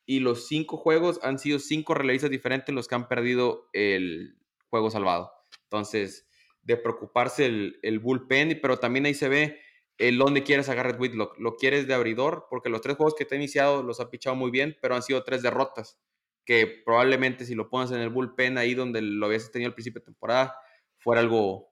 [0.06, 4.92] Y los cinco juegos han sido cinco relevistas diferentes los que han perdido el juego
[4.92, 5.32] salvado.
[5.64, 6.28] Entonces,
[6.62, 9.62] de preocuparse el, bullpen, pero también ahí se ve
[9.98, 11.40] el dónde quieres a Garrett Whitlock.
[11.40, 14.36] Lo quieres de abridor, porque los tres juegos que te ha iniciado los ha pichado
[14.36, 16.02] muy bien, pero han sido tres derrotas.
[16.44, 20.02] Que probablemente si lo pones en el bullpen ahí donde lo habías tenido al principio
[20.02, 20.54] de temporada,
[20.98, 21.72] fuera algo,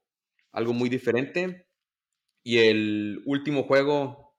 [0.52, 1.66] algo muy diferente.
[2.42, 4.34] Y el último juego,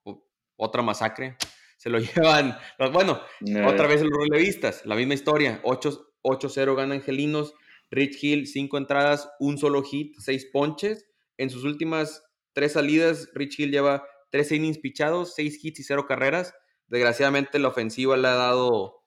[0.55, 1.37] otra masacre.
[1.77, 2.57] Se lo llevan,
[2.91, 3.21] bueno,
[3.65, 5.61] otra vez los relevistas, la misma historia.
[5.63, 7.53] 8-0 gana Angelinos,
[7.89, 11.07] Rich Hill, cinco entradas, un solo hit, seis ponches.
[11.37, 16.05] En sus últimas tres salidas, Rich Hill lleva tres innings pichados, seis hits y cero
[16.07, 16.53] carreras.
[16.87, 19.03] Desgraciadamente la ofensiva le ha dado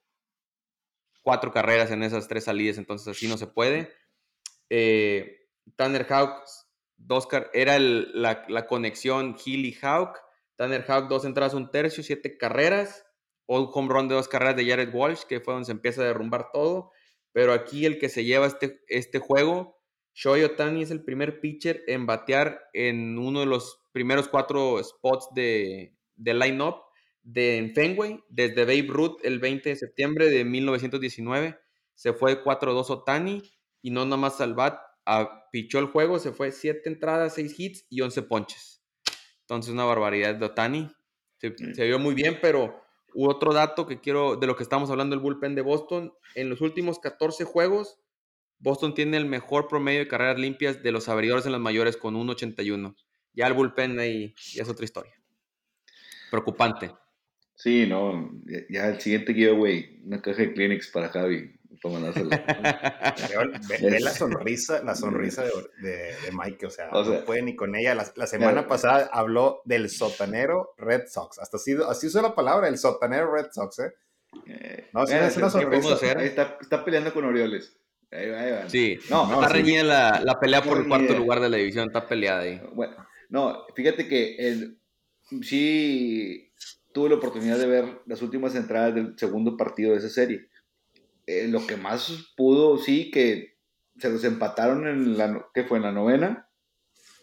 [1.23, 3.91] cuatro carreras en esas tres salidas, entonces así no se puede.
[4.69, 6.43] Eh, Tanner Houck,
[6.97, 10.19] dos era la, conexión Hill y Houck.
[10.55, 13.05] Tanner Houck, dos entradas, un tercio, siete carreras.
[13.47, 16.05] O home run de dos carreras de Jared Walsh, que fue donde se empieza a
[16.05, 16.91] derrumbar todo.
[17.31, 19.75] Pero aquí el que se lleva este, este juego
[20.15, 25.27] Shohei Otani es el primer pitcher en batear en uno de los primeros cuatro spots
[25.35, 26.77] de, de line-up
[27.21, 31.59] de Fenway, desde Babe Ruth el 20 de septiembre de 1919.
[31.95, 33.41] Se fue 4-2 Otani
[33.81, 34.79] y no nada más al bat,
[35.55, 38.83] pichó el juego, se fue 7 entradas, 6 hits y 11 ponches.
[39.39, 40.91] Entonces una barbaridad de Otani.
[41.37, 44.89] Se, se, vio muy bien, pero hubo otro dato que quiero, de lo que estamos
[44.89, 46.11] hablando, el bullpen de Boston.
[46.33, 48.01] En los últimos 14 juegos,
[48.59, 52.15] Boston tiene el mejor promedio de carreras limpias de los abridores en las mayores con
[52.15, 52.93] 1.81.
[53.31, 55.13] Ya el bullpen ahí ya es otra historia.
[56.31, 56.91] Preocupante.
[57.55, 58.29] Sí, no,
[58.69, 61.54] ya, el siguiente giveaway, una caja de Kleenex para Javi,
[63.69, 67.95] ve, la sonrisa, la sonrisa de, Mike, o sea, no puede ni con ella.
[67.95, 72.77] La, semana pasada habló del sotanero Red Sox, hasta así, así usó la palabra, el
[72.77, 73.93] sotanero Red Sox, ¿eh?
[74.47, 75.95] eh no, es una sonrisa.
[76.21, 77.77] Está, está peleando con Orioles.
[78.67, 82.41] Sí, no, está reñida la, pelea por el cuarto lugar de la división, está peleada
[82.41, 82.61] ahí.
[82.73, 82.95] Bueno,
[83.29, 84.77] no, fíjate que el,
[85.41, 86.51] sí
[86.93, 90.47] tuve la oportunidad de ver las últimas entradas del segundo partido de esa serie.
[91.27, 93.57] Eh, lo que más pudo, sí, que
[93.97, 95.77] se los empataron en la, ¿qué fue?
[95.77, 96.49] En la novena.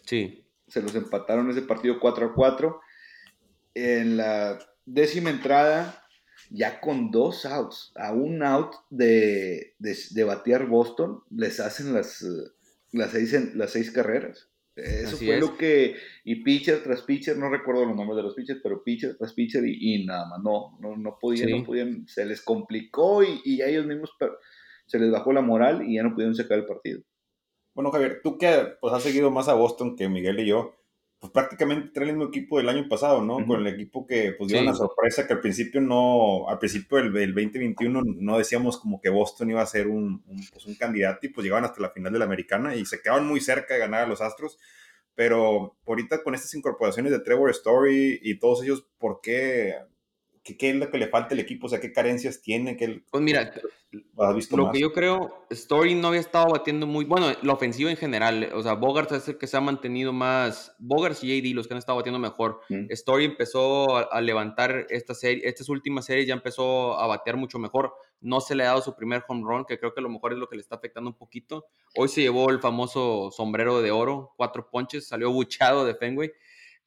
[0.05, 0.45] Sí.
[0.67, 2.81] Se los empataron ese partido 4 a 4.
[3.75, 6.03] En la décima entrada
[6.49, 12.23] ya con dos outs, a un out de, de, batear Boston, les hacen las,
[12.91, 14.49] las, seis, las seis carreras.
[14.75, 18.59] Eso fue lo que, y pitcher tras pitcher, no recuerdo los nombres de los pitchers,
[18.63, 22.41] pero pitcher tras pitcher y, nada más, no, no, no podían, no podían, se les
[22.41, 24.11] complicó y, y a ellos mismos
[24.87, 27.01] se les bajó la moral y ya no pudieron sacar el partido.
[27.75, 30.75] Bueno, Javier, tú que pues, has seguido más a Boston que Miguel y yo,
[31.23, 33.47] pues prácticamente trae el mismo equipo del año pasado, ¿no?
[33.47, 37.33] Con el equipo que pues dio una sorpresa que al principio no, al principio del,
[37.33, 41.45] 2021 no decíamos como que Boston iba a ser un, pues, un, candidato y pues
[41.45, 44.07] llegaban hasta la final de la americana y se quedaban muy cerca de ganar a
[44.07, 44.59] los Astros,
[45.15, 49.75] pero ahorita con estas incorporaciones de Trevor Story y todos ellos, ¿por qué
[50.43, 51.67] ¿Qué, ¿Qué, es lo que le falta al equipo?
[51.67, 52.75] O sea, ¿qué carencias tiene?
[52.75, 53.53] ¿Qué, pues mira,
[54.51, 58.49] lo que yo creo, Story no había estado batiendo muy, bueno, la ofensiva en general,
[58.53, 61.75] o sea, Bogarts es el que se ha mantenido más, Bogarts y AD los que
[61.75, 62.61] han estado batiendo mejor.
[62.69, 62.87] Mm.
[62.89, 67.93] Story empezó a, levantar esta serie, estas últimas series ya empezó a batear mucho mejor.
[68.19, 70.33] No se le ha dado su primer home run, que creo que a lo mejor
[70.33, 71.67] es lo que le está afectando un poquito.
[71.95, 76.31] Hoy se llevó el famoso sombrero de oro, cuatro ponches, salió buchado de Fenway,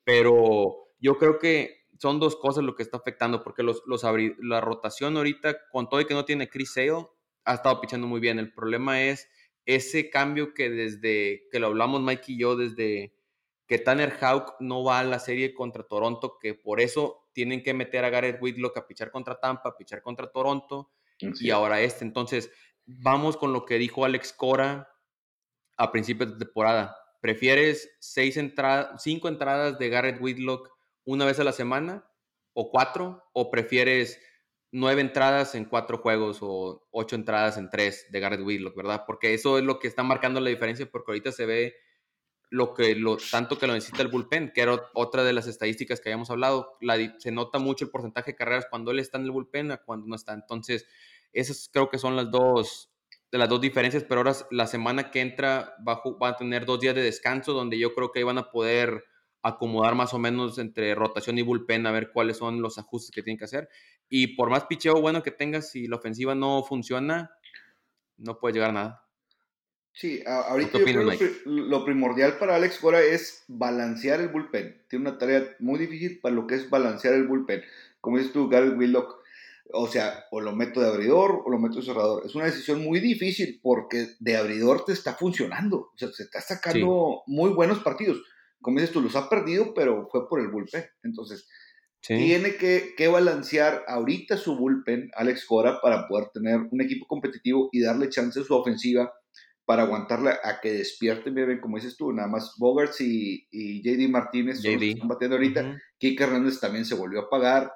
[0.03, 4.03] pero yo creo que son dos cosas lo que está afectando, porque los, los
[4.39, 7.07] la rotación ahorita, con todo y que no tiene Chris Sale,
[7.45, 8.39] ha estado pichando muy bien.
[8.39, 9.29] El problema es
[9.65, 13.15] ese cambio que desde que lo hablamos Mike y yo, desde
[13.67, 17.75] que Tanner Houck no va a la serie contra Toronto, que por eso tienen que
[17.75, 22.05] meter a Garrett Whitlock a pichar contra Tampa, a pichar contra Toronto, y ahora este.
[22.05, 22.51] Entonces,
[22.85, 24.89] vamos con lo que dijo Alex Cora
[25.77, 26.97] a principios de temporada.
[27.21, 30.76] ¿Prefieres seis entradas, cinco entradas de Garrett Whitlock
[31.07, 32.07] una vez a la semana
[32.53, 33.25] o cuatro?
[33.33, 34.21] ¿O prefieres
[34.73, 39.05] nueve entradas en cuatro juegos o ocho entradas en tres de Garrett Whitlock, verdad?
[39.07, 41.77] Porque eso es lo que está marcando la diferencia porque ahorita se ve
[42.51, 46.01] lo que lo tanto que lo necesita el bullpen, que era otra de las estadísticas
[46.01, 46.79] que habíamos hablado.
[47.19, 50.07] se nota mucho el porcentaje de carreras cuando él está en el bullpen a cuando
[50.07, 50.33] no está.
[50.35, 50.87] Entonces,
[51.33, 52.91] esas creo que son las dos
[53.31, 56.79] de las dos diferencias, pero ahora la semana que entra va, va a tener dos
[56.79, 59.05] días de descanso donde yo creo que ahí van a poder
[59.49, 63.23] acomodar más o menos entre rotación y bullpen a ver cuáles son los ajustes que
[63.23, 63.69] tienen que hacer.
[64.09, 67.31] Y por más picheo bueno que tengas, si la ofensiva no funciona,
[68.17, 69.07] no puede llegar a nada.
[69.93, 71.11] Sí, ahorita yo creo
[71.47, 74.85] lo primordial para Alex Cora es balancear el bullpen.
[74.91, 77.63] Tiene una tarea muy difícil para lo que es balancear el bullpen.
[78.03, 79.23] Como dices tú, Gary Willock,
[79.73, 82.27] o sea, o lo meto de abridor o lo meto de cerrador.
[82.27, 85.93] Es una decisión muy difícil porque de abridor te está funcionando.
[85.95, 88.23] O sea, se está sacando muy buenos partidos.
[88.67, 90.85] Como dices tú, los ha perdido, pero fue por el bullpen.
[91.05, 91.49] Entonces,
[92.01, 97.69] tiene que, que, balancear ahorita su bullpen, Alex Cora, para poder tener un equipo competitivo
[97.71, 99.13] y darle chance a su ofensiva
[99.65, 104.11] para aguantarla a que despierten bien, como dices tú, nada más Bogarts y, y JD
[104.11, 107.73] Martínez están batiendo ahorita, uh Hernández también se volvió a pagar,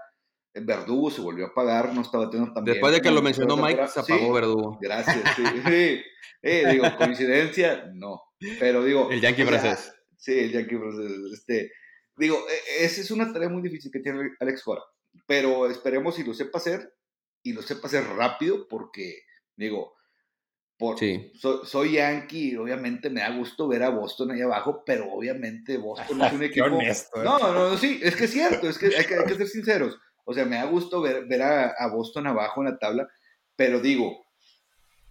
[0.55, 3.57] eh, Verdugo se volvió a pagar, no estaba batiendo tan Después de que lo mencionó
[3.57, 4.79] Mike, se apagó Verdugo.
[4.81, 6.01] Gracias, sí,
[6.43, 8.21] eh, digo, coincidencia, no,
[8.59, 9.09] pero digo...
[9.09, 9.93] El Yankee francés.
[10.21, 11.73] Sí, el Yankee francés, este...
[12.17, 14.83] Digo, e, esa es una tarea muy difícil que tiene Alex Cora,
[15.27, 16.95] pero esperemos si lo sepa hacer,
[17.43, 19.23] y lo sepa hacer rápido, porque,
[19.57, 19.95] digo,
[21.65, 26.23] soy, yankee y obviamente me da gusto ver a Boston ahí abajo, pero obviamente Boston
[26.23, 26.81] es un equipo.
[26.81, 26.95] ¿eh?
[27.23, 29.99] No, no, sí, es que es cierto, es que hay, que ser sinceros.
[30.25, 33.09] O sea, me da gusto ver, ver a, Boston abajo en la tabla,
[33.57, 34.25] pero digo,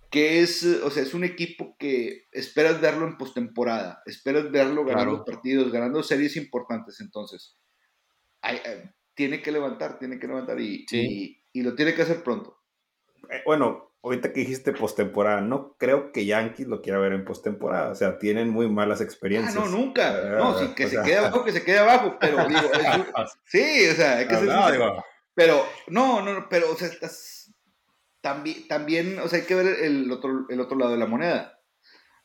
[0.09, 5.23] que es, o sea, es un equipo que esperas verlo en postemporada, esperas verlo ganando
[5.23, 7.57] partidos, ganando series importantes, entonces,
[8.43, 10.85] eh, tiene que levantar, tiene que levantar y,
[11.51, 12.59] y lo tiene que hacer pronto.
[13.29, 17.91] Eh, bueno, ahorita que dijiste postemporada, no creo que Yankees lo quiera ver en postemporada.
[17.91, 19.55] O sea, tienen muy malas experiencias.
[19.55, 20.29] Ah, no, nunca.
[20.37, 22.17] No, sí, que se quede abajo, que se quede abajo.
[22.19, 22.61] Pero digo,
[23.45, 24.49] sí, o sea, hay que ser.
[25.35, 27.38] Pero, no, no, pero, o sea, estás,
[28.21, 31.59] también, también, o sea, hay que ver el otro, el otro lado de la moneda.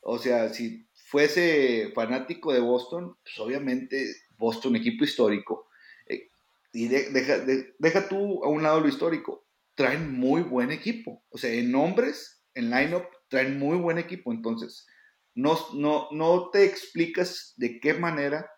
[0.01, 5.69] O sea, si fuese fanático de Boston, pues obviamente Boston, equipo histórico.
[6.07, 6.29] Eh,
[6.73, 7.39] y deja,
[7.79, 11.23] deja tú a un lado lo histórico traen muy buen equipo.
[11.29, 14.31] O sea, en nombres, en lineup, traen muy buen equipo.
[14.31, 14.87] Entonces,
[15.35, 18.49] no, no, no te explicas de qué manera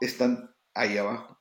[0.00, 1.37] están ahí abajo.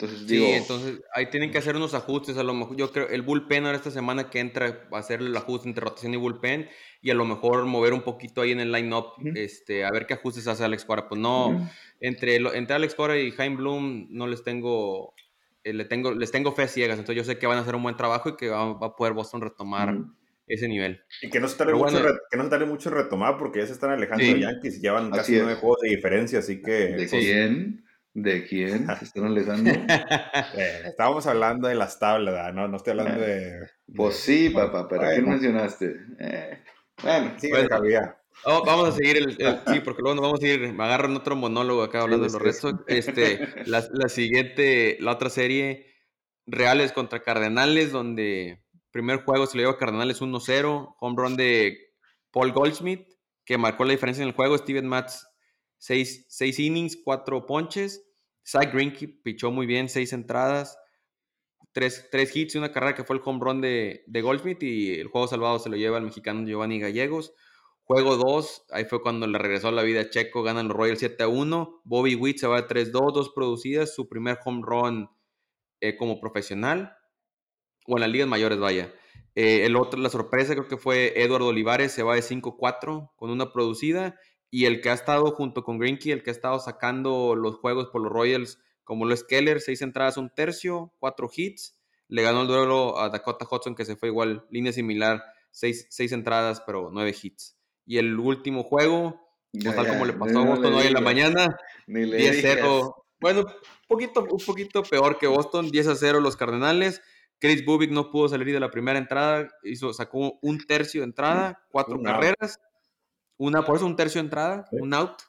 [0.00, 2.36] Entonces, digo, sí, entonces ahí tienen que hacer unos ajustes.
[2.36, 5.20] A lo mejor, yo creo, el bullpen ahora esta semana que entra va a hacer
[5.20, 6.68] el ajuste entre rotación y bullpen
[7.02, 10.14] y a lo mejor mover un poquito ahí en el line-up, este, a ver qué
[10.14, 11.08] ajustes hace Alex Cora.
[11.08, 11.68] Pues no,
[12.00, 15.14] entre, entre Alex Cora y Jaime Bloom no les tengo
[15.64, 17.82] eh, le tengo, les tengo fe ciegas, entonces yo sé que van a hacer un
[17.82, 19.98] buen trabajo y que va, a poder Boston retomar
[20.46, 21.02] ese nivel.
[21.20, 23.90] Y que no se tarde, mucho, que no se mucho retomar porque ya se están
[23.90, 26.70] alejando de Yankees, llevan casi nueve juegos de diferencia, así que...
[26.70, 27.84] ¿De pues, quién?
[28.22, 29.70] ¿De quién se están alejando?
[29.70, 32.66] eh, estábamos hablando de las tablas, ¿no?
[32.66, 33.70] No estoy hablando de...
[33.94, 35.96] Pues sí, papá, pero ¿qué mencionaste?
[36.18, 36.58] Eh,
[37.02, 37.68] bueno, sí, bueno,
[38.44, 41.82] vamos a seguir el, sí, porque luego nos vamos a ir, me agarran otro monólogo
[41.82, 42.74] acá hablando de los restos.
[42.88, 45.86] Este, la, la, siguiente, la otra serie,
[46.46, 51.92] Reales contra Cardenales, donde primer juego se le lleva a Cardenales 1-0, home run de
[52.32, 53.06] Paul Goldsmith,
[53.44, 55.24] que marcó la diferencia en el juego, Steven Matz,
[55.78, 58.07] 6 innings, 4 ponches,
[58.48, 60.78] Zach Greinke pichó muy bien, 6 entradas,
[61.72, 65.08] 3, hits y una carrera que fue el home run de, de Goldsmith y el
[65.08, 67.34] juego salvado se lo lleva el mexicano Giovanni Gallegos.
[67.84, 71.22] Juego 2, ahí fue cuando le regresó la vida a Checo, ganan los Royals 7
[71.22, 71.82] a 1.
[71.84, 75.10] Bobby Witt se va de 3-2, dos producidas, su primer home run
[75.80, 76.96] eh, como profesional,
[77.86, 78.92] o en las ligas mayores, vaya.
[79.34, 83.30] Eh, el otro, la sorpresa creo que fue Eduardo Olivares, se va de 5-4 con
[83.30, 84.18] una producida.
[84.50, 87.88] Y el que ha estado junto con Greenkey, el que ha estado sacando los juegos
[87.88, 91.78] por los Royals, como lo es Keller, seis entradas, un tercio, cuatro hits.
[92.08, 96.12] Le ganó el duelo a Dakota Hudson, que se fue igual, línea similar, seis, seis
[96.12, 97.58] entradas, pero nueve hits
[97.88, 99.18] y el último juego,
[99.50, 101.56] pues, tal como le pasó a Boston hoy en la mañana,
[101.86, 102.94] 10-0.
[103.18, 107.00] Bueno, un poquito, un poquito peor que Boston, 10 a 0 los Cardenales.
[107.38, 111.64] Chris Bubik no pudo salir de la primera entrada, hizo, sacó un tercio de entrada,
[111.70, 112.60] cuatro carreras,
[113.38, 115.22] una, por eso un tercio de entrada, un out,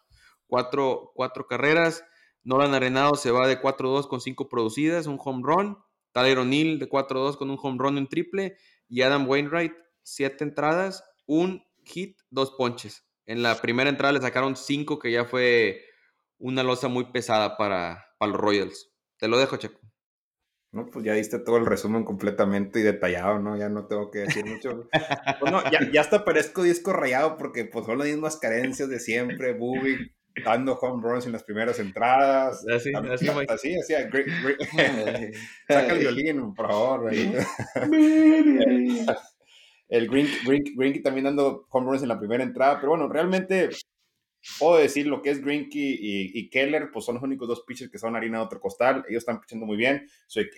[0.48, 2.04] cuatro, cuatro carreras.
[2.44, 5.78] Nolan Arenado se va de 4-2 con cinco producidas, un home run.
[6.12, 8.58] Tyler O'Neill de 4-2 con un home run en triple.
[8.88, 13.06] Y Adam Wainwright, siete entradas, un hit, dos ponches.
[13.26, 15.86] En la primera entrada le sacaron cinco, que ya fue
[16.40, 18.90] una losa muy pesada para, para los Royals.
[19.18, 19.80] Te lo dejo, Checo.
[20.72, 23.58] No, pues ya diste todo el resumen completamente y detallado, ¿no?
[23.58, 24.88] Ya no tengo que decir mucho.
[25.42, 29.54] Bueno, ya, ya hasta parezco disco rayado porque pues son las mismas carencias de siempre,
[29.54, 30.12] Bubi.
[30.46, 32.64] dando home runs en las primeras entradas.
[32.68, 33.94] Así, así, así, así,
[35.68, 37.12] saca el violín, por favor.
[39.90, 43.70] el Green, Green, también dando home runs en la primera entrada, pero bueno, realmente
[44.58, 45.98] puedo decir lo que es Grinky
[46.34, 49.06] y, Keller, pues son los únicos dos pitchers que son harina de otro costal.
[49.08, 50.08] Ellos están pichando muy bien.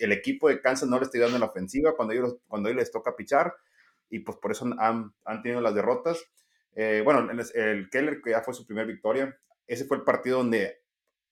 [0.00, 2.80] el equipo de Kansas no le está dando en la ofensiva cuando ellos, cuando ellos
[2.80, 3.52] les toca pichar
[4.08, 6.22] y pues por eso han, han tenido las derrotas.
[6.74, 10.82] Eh, bueno, el, Keller, que ya fue su primera victoria, ese fue el partido donde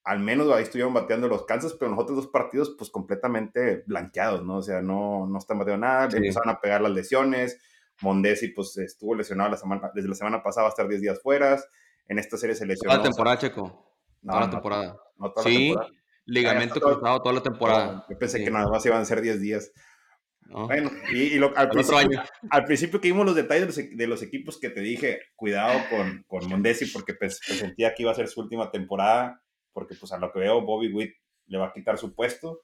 [0.02, 4.44] al menos ahí estuvieron bateando los Kansas, pero los otros dos partidos, pues completamente blanqueados,
[4.44, 4.56] ¿no?
[4.56, 6.16] O sea, no, no están bateando nada, sí.
[6.16, 7.60] empezaron a pegar las lesiones.
[8.00, 11.20] Mondesi, pues estuvo lesionado la semana, desde la semana pasada, va a estar 10 días
[11.22, 11.60] fuera.
[12.08, 12.90] En esta serie se lesionó.
[12.90, 13.96] Toda la temporada, Checo.
[14.22, 14.96] toda la temporada.
[15.42, 15.74] sí,
[16.26, 18.06] ligamento cruzado toda la temporada.
[18.08, 19.72] yo pensé que nada más iban a ser 10 días.
[20.52, 24.80] Bueno, y, al, principio, al, principio, que vimos los detalles de los, equipos que te
[24.80, 29.40] dije, cuidado con, con Mondesi porque sentía que iba a ser su última temporada,
[29.72, 31.14] porque pues a lo que veo Bobby Witt
[31.46, 32.62] le va a quitar su puesto,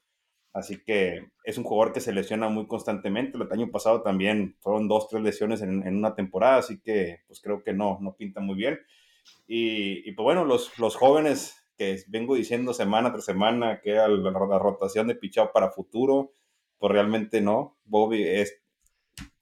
[0.51, 4.89] así que es un jugador que se lesiona muy constantemente, el año pasado también fueron
[4.89, 8.41] dos, tres lesiones en, en una temporada, así que pues creo que no, no pinta
[8.41, 8.79] muy bien.
[9.47, 14.07] Y, y pues bueno, los, los jóvenes que vengo diciendo semana tras semana que era
[14.07, 16.31] la, la rotación de pichado para futuro,
[16.77, 17.77] pues realmente no.
[17.85, 18.59] Bobby es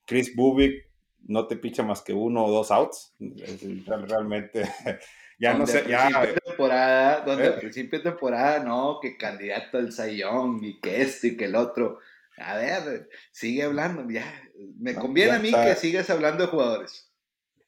[0.06, 0.86] Chris Bubik
[1.28, 3.14] no te picha más que uno o dos outs.
[3.20, 4.64] Realmente
[5.40, 6.10] ya no sé, ya
[6.46, 7.48] temporada, donde ¿Eh?
[7.48, 11.56] al principio de temporada no, que candidato al Sayón y que este y que el
[11.56, 12.00] otro.
[12.38, 14.26] A ver, sigue hablando, ya.
[14.78, 17.12] Me conviene a mí que sigas hablando de jugadores.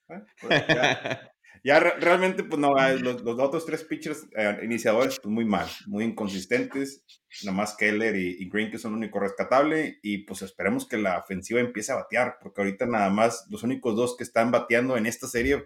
[0.10, 0.22] ¿Eh?
[0.42, 5.46] Pues ya, ya realmente, pues no, los, los otros tres pitchers eh, iniciadores, pues muy
[5.46, 7.04] mal, muy inconsistentes.
[7.44, 10.00] Nada más Keller y, Green, que son lo único rescatable.
[10.02, 13.96] Y pues esperemos que la ofensiva empiece a batear, porque ahorita nada más los únicos
[13.96, 15.64] dos que están bateando en esta serie,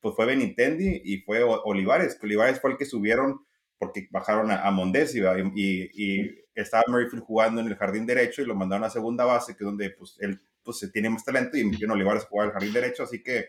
[0.00, 2.18] pues fue Benintendi y fue Olivares.
[2.22, 3.46] Olivares fue el que subieron
[3.78, 5.20] porque bajaron a, a Mondesi
[5.54, 9.56] y, y, estaba Merrifield jugando en el jardín derecho y lo mandaron a segunda base,
[9.56, 12.52] que es donde pues él pues tiene más talento y metieron Olivares a jugar al
[12.52, 13.46] jardín derecho, así que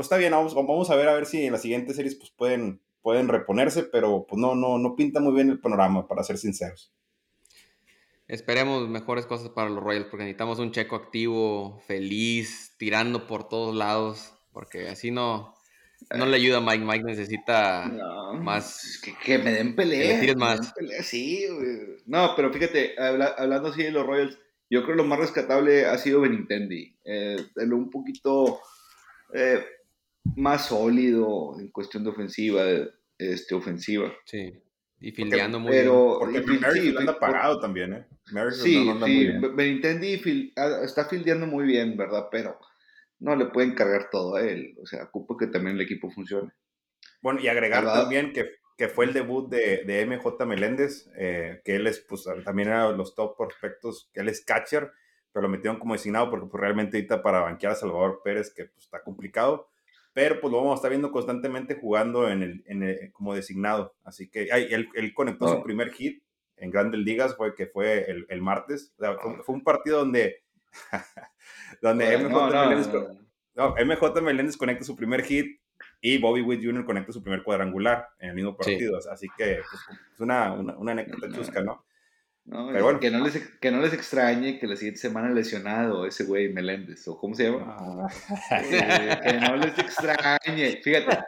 [0.00, 2.30] pues está bien, vamos, vamos a ver a ver si en las siguientes series pues
[2.30, 6.38] pueden, pueden reponerse, pero pues no, no, no pinta muy bien el panorama, para ser
[6.38, 6.90] sinceros.
[8.26, 13.76] Esperemos mejores cosas para los Royals, porque necesitamos un checo activo, feliz, tirando por todos
[13.76, 15.54] lados, porque así no,
[16.16, 16.82] no le ayuda a Mike.
[16.82, 17.92] Mike necesita
[18.40, 19.02] más.
[19.22, 20.18] Que, me den pelea.
[20.18, 20.72] Que más.
[21.02, 21.44] sí,
[22.06, 24.38] No, pero fíjate, hablando así de los Royals,
[24.70, 26.96] yo creo que lo más rescatable ha sido Benintendi.
[27.04, 28.60] Eh, un poquito.
[29.34, 29.62] Eh,
[30.36, 32.62] más sólido en cuestión de ofensiva,
[33.18, 34.12] este, ofensiva.
[34.24, 34.52] Sí.
[35.00, 36.44] Y filiando muy pero, bien.
[36.44, 38.06] Porque Mary anda parado también, ¿eh?
[38.52, 39.30] sí, sí.
[39.54, 40.20] Benintendi
[40.84, 42.28] está fildeando muy bien, ¿verdad?
[42.30, 42.58] Pero
[43.18, 44.76] no le pueden cargar todo a él.
[44.82, 46.52] O sea, ocupa que también el equipo funcione.
[47.22, 51.76] Bueno, y agregar también que, que, fue el debut de, de MJ Meléndez, eh, que
[51.76, 54.90] él es, pues, también era de los top prospectos, que él es catcher,
[55.32, 58.66] pero lo metieron como designado porque pues, realmente ahorita para banquear a Salvador Pérez, que
[58.66, 59.68] pues, está complicado
[60.12, 63.94] pero pues lo vamos a estar viendo constantemente jugando en el, en el como designado.
[64.04, 65.62] Así que ay, él, él, conectó su oh.
[65.62, 66.22] primer hit
[66.56, 68.92] en Grandes Ligas, fue que fue el, el martes.
[69.44, 70.42] fue, un partido donde,
[71.82, 72.88] donde MJ, Meléndez,
[73.54, 75.60] no, MJ, Meléndez, conecta su primer hit
[76.00, 76.84] y Bobby Witt Jr.
[76.84, 78.98] conecta su primer cuadrangular en el mismo partido.
[79.10, 79.82] Así que pues,
[80.14, 81.84] es una, una, una anécdota chusca, ¿no?
[83.00, 87.06] Que, no les, que no les extrañe que la siguiente semana lesionado ese güey Meléndez,
[87.06, 87.76] o cómo se llama.
[87.78, 88.08] Ah.
[88.50, 90.80] Eh, que no les extrañe.
[90.82, 91.18] Fíjate,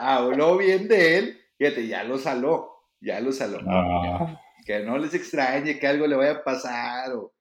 [0.00, 3.60] habló, bien de él, fíjate, ya lo saló, ya lo saló.
[3.68, 4.40] Ah.
[4.66, 7.12] Que no les extrañe que algo le vaya a pasar.
[7.12, 7.32] O...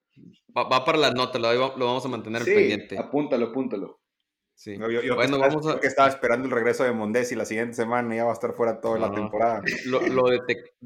[0.56, 2.98] Va, para las notas, lo, lo, vamos a mantener pendiente.
[3.00, 4.03] Apúntalo, apúntalo.
[4.56, 4.78] Sí.
[4.78, 5.80] yo, bueno, que vamos a...
[5.80, 8.54] que estaba esperando el regreso de Mondes y la siguiente semana ya va a estar
[8.54, 9.62] fuera toda la temporada.
[9.86, 10.02] Lo,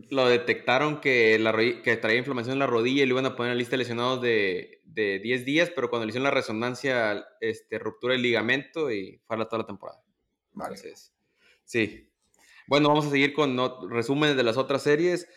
[0.09, 3.51] lo, detectaron que, la que traía inflamación en la rodilla y le iban a poner
[3.51, 7.25] en la lista de lesionados de, de 10 días, pero cuando le hicieron la resonancia,
[7.41, 10.01] este, ruptura del ligamento y fue a toda la temporada.
[10.53, 10.75] Vale.
[11.63, 12.09] sí.
[12.67, 13.57] Bueno, vamos a seguir con
[13.89, 15.27] resúmenes de las otras series.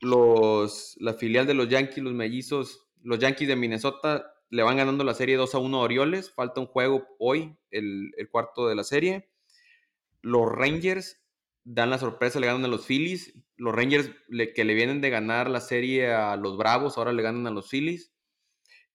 [0.00, 5.04] Los, la filial de los Yankees, los mellizos, los Yankees de Minnesota le van ganando
[5.04, 6.32] la serie 2 a 1 a Orioles.
[6.32, 9.30] Falta un juego hoy, el, cuarto de la serie.
[10.22, 11.22] Los Rangers
[11.64, 13.38] dan la sorpresa, le ganan a los Phillies.
[13.56, 14.10] Los Rangers
[14.54, 17.70] que le vienen de ganar la serie a los Bravos, ahora le ganan a los
[17.70, 18.12] Phillies.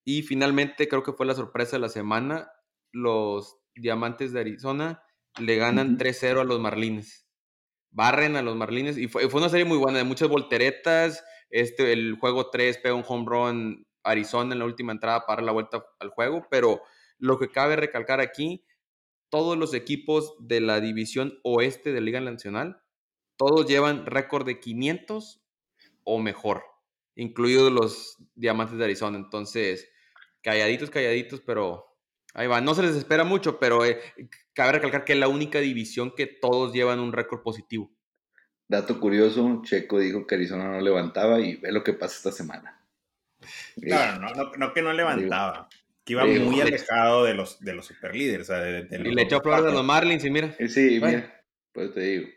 [0.03, 2.51] Y finalmente, creo que fue la sorpresa de la semana,
[2.91, 5.01] los Diamantes de Arizona
[5.39, 7.27] le ganan 3-0 a los Marlins.
[7.91, 11.23] Barren a los Marlins y fue, fue, una serie muy buena, de muchas volteretas.
[11.49, 15.51] Este, el juego 3 pega un home run Arizona en la última entrada para la
[15.51, 16.81] vuelta al juego, pero
[17.17, 18.65] lo que cabe recalcar aquí,
[19.29, 22.81] todos los equipos de la división oeste de Liga Nacional
[23.37, 25.41] todos llevan récord de 500
[26.03, 26.63] o mejor,
[27.15, 29.17] incluidos los Diamantes de Arizona.
[29.17, 29.89] Entonces,
[30.41, 31.85] calladitos, calladitos, pero
[32.33, 32.61] ahí va.
[32.61, 33.99] No se les espera mucho, pero eh,
[34.53, 37.91] cabe recalcar que es la única división que todos llevan un récord positivo.
[38.67, 42.84] Dato curioso, Checo dijo que Arizona no levantaba y ve lo que pasa esta semana.
[43.81, 45.69] Claro, no, no, que no levantaba.
[46.03, 48.49] que iba muy alejado de los, de los superlíderes.
[48.49, 50.55] y le echó flores a los Marlins y mira.
[50.67, 52.27] Sí, mira, pues te digo.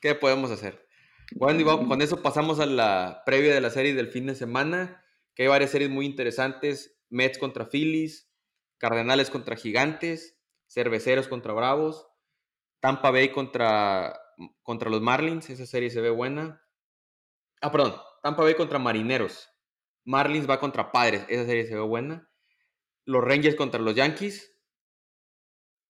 [0.00, 0.86] ¿Qué podemos hacer?
[1.32, 5.02] Bueno, y con eso pasamos a la previa de la serie del fin de semana,
[5.34, 6.98] que hay varias series muy interesantes.
[7.10, 8.30] Mets contra Phillies,
[8.78, 12.08] Cardenales contra Gigantes, Cerveceros contra Bravos,
[12.80, 14.18] Tampa Bay contra,
[14.62, 16.60] contra los Marlins, esa serie se ve buena.
[17.60, 19.48] Ah, perdón, Tampa Bay contra Marineros.
[20.04, 22.30] Marlins va contra Padres, esa serie se ve buena.
[23.06, 24.56] Los Rangers contra los Yankees.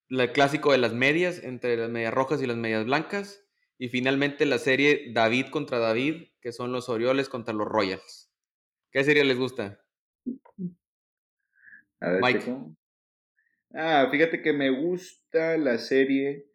[0.09, 3.45] El clásico de las medias, entre las medias rojas y las medias blancas.
[3.79, 8.31] Y finalmente la serie David contra David, que son los Orioles contra los Royals.
[8.93, 9.81] ¿Qué serie les gusta?
[12.01, 12.57] A ver, Mike.
[13.75, 16.47] Ah, fíjate que me gusta la serie.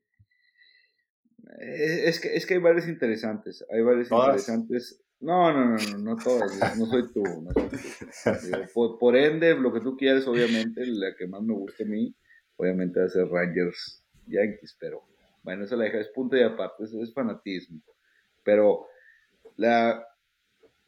[1.59, 3.65] Eh, es que, es que hay varias interesantes.
[3.69, 5.03] Hay varias interesantes.
[5.21, 6.77] No, no, no, no, no todas.
[6.77, 7.23] No soy tú.
[7.23, 7.51] No
[8.73, 12.15] Por, por, ende, lo que tú quieres, obviamente, la que más me gusta a mí,
[12.55, 15.03] obviamente va a ser Rangers Yankees, pero
[15.43, 17.81] bueno, eso la deja, es punto y aparte, eso es fanatismo.
[18.43, 18.85] Pero
[19.57, 20.05] la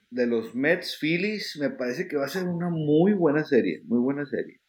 [0.09, 3.99] de los Mets Phillies me parece que va a ser una muy buena serie, muy
[3.99, 4.59] buena serie.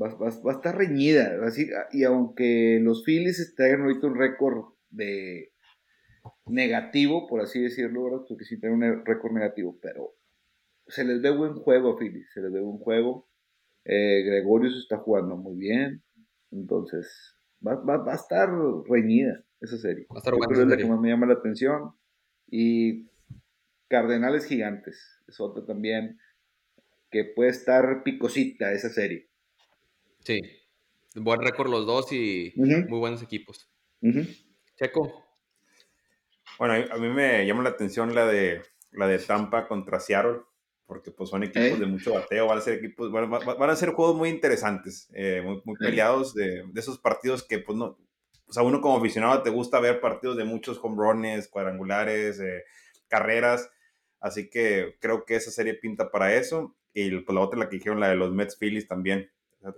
[0.00, 5.52] Va, a estar reñida, así, y aunque los Phillies traigan ahorita un récord de
[6.46, 10.14] negativo, por así decirlo, porque sí tienen un récord negativo, pero
[10.86, 13.28] se les ve buen juego a Phillies, se les ve buen juego.
[13.84, 16.02] Eh, Gregorio se está jugando muy bien.
[16.50, 18.48] Entonces, va, va, a estar
[18.88, 20.06] reñida esa serie.
[20.10, 20.52] Va a estar buena.
[20.52, 21.92] Es la que más me llama la atención.
[22.48, 23.08] Y
[23.88, 26.18] Cardenales Gigantes es otra también
[27.10, 29.28] que puede estar picosita esa serie.
[30.20, 30.40] Sí,
[31.14, 33.70] buen récord los dos y muy buenos equipos.
[34.76, 35.25] Checo.
[36.58, 40.40] Bueno, a mí me llama la atención la de la de Tampa contra Seattle
[40.86, 43.90] porque pues son equipos de mucho bateo, van a ser equipos, van, van a ser
[43.90, 47.98] juegos muy interesantes, eh, muy, muy, peleados, de, de, esos partidos que pues no,
[48.46, 52.62] o sea, uno como aficionado te gusta ver partidos de muchos home runs, cuadrangulares, eh,
[53.08, 53.68] carreras,
[54.20, 57.76] así que creo que esa serie pinta para eso, y pues, la otra, la que
[57.76, 59.30] dijeron, la de los Mets Phillies también,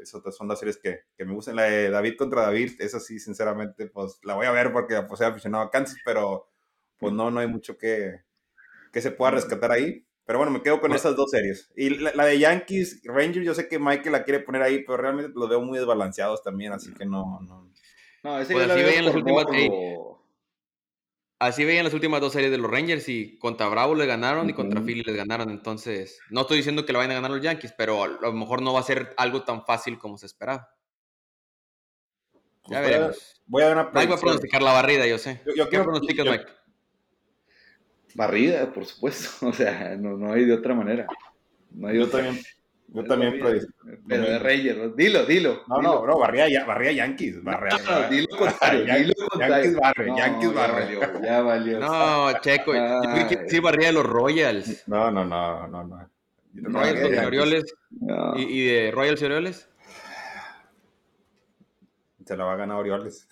[0.02, 3.18] esas son las series que, que, me gustan, la de David contra David, esa sí,
[3.18, 6.46] sinceramente, pues la voy a ver porque pues, soy aficionado a Kansas, pero
[6.98, 8.22] pues no, no hay mucho que,
[8.92, 10.04] que se pueda rescatar ahí.
[10.28, 11.72] Pero bueno, me quedo con esas dos series.
[11.74, 15.32] Y la, de Yankees, Rangers, yo sé que Michael la quiere poner ahí, pero realmente
[15.34, 17.40] los veo muy desbalanceados también, así que no.
[17.40, 17.70] No,
[18.22, 19.46] no ese pues así veían las últimas.
[21.38, 24.52] así veían las últimas dos series de los Rangers y contra Bravo le ganaron y
[24.52, 25.48] contra Philly les ganaron.
[25.48, 28.60] Entonces, no estoy diciendo que lo vayan a ganar los Yankees, pero a lo mejor
[28.60, 30.68] no va a ser algo tan fácil como se esperaba.
[32.66, 33.40] Ya veremos.
[33.46, 35.40] Voy a dar una Mike va a pronosticar la barrida, yo sé.
[35.56, 36.57] Yo, ¿Qué pronosticas, Mike?
[38.14, 39.28] Barrida, por supuesto.
[39.48, 41.06] O sea, no, no hay de otra manera.
[41.70, 42.38] No hay yo también.
[42.90, 43.38] Yo también
[44.08, 45.62] Pero de Reyes, dilo, dilo.
[45.68, 47.44] No, no, bro, barría, barría Yankees.
[47.44, 50.98] Barría, no, dilo contrario, dilo Yankees barre, Yankees barre.
[51.22, 52.72] Ya valió, No, Checo,
[53.46, 54.88] sí barría de los Royals.
[54.88, 56.10] No, no, no, no, no.
[56.54, 57.74] Royals contra Orioles.
[58.36, 59.68] ¿Y, ¿Y, de Royals y Orioles?
[62.24, 63.28] Se la va a ganar Orioles.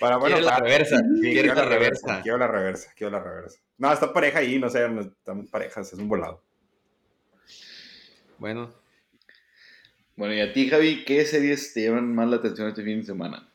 [0.00, 1.00] Para, bueno, la reversa.
[1.20, 2.22] quiero la reversa.
[2.22, 3.60] Quiero la reversa, quiero la reversa.
[3.78, 6.42] No, está pareja ahí, no sé, no, están parejas, es un volado.
[8.38, 8.72] Bueno.
[10.16, 13.06] Bueno, y a ti, Javi, ¿qué series te llaman más la atención este fin de
[13.06, 13.48] semana?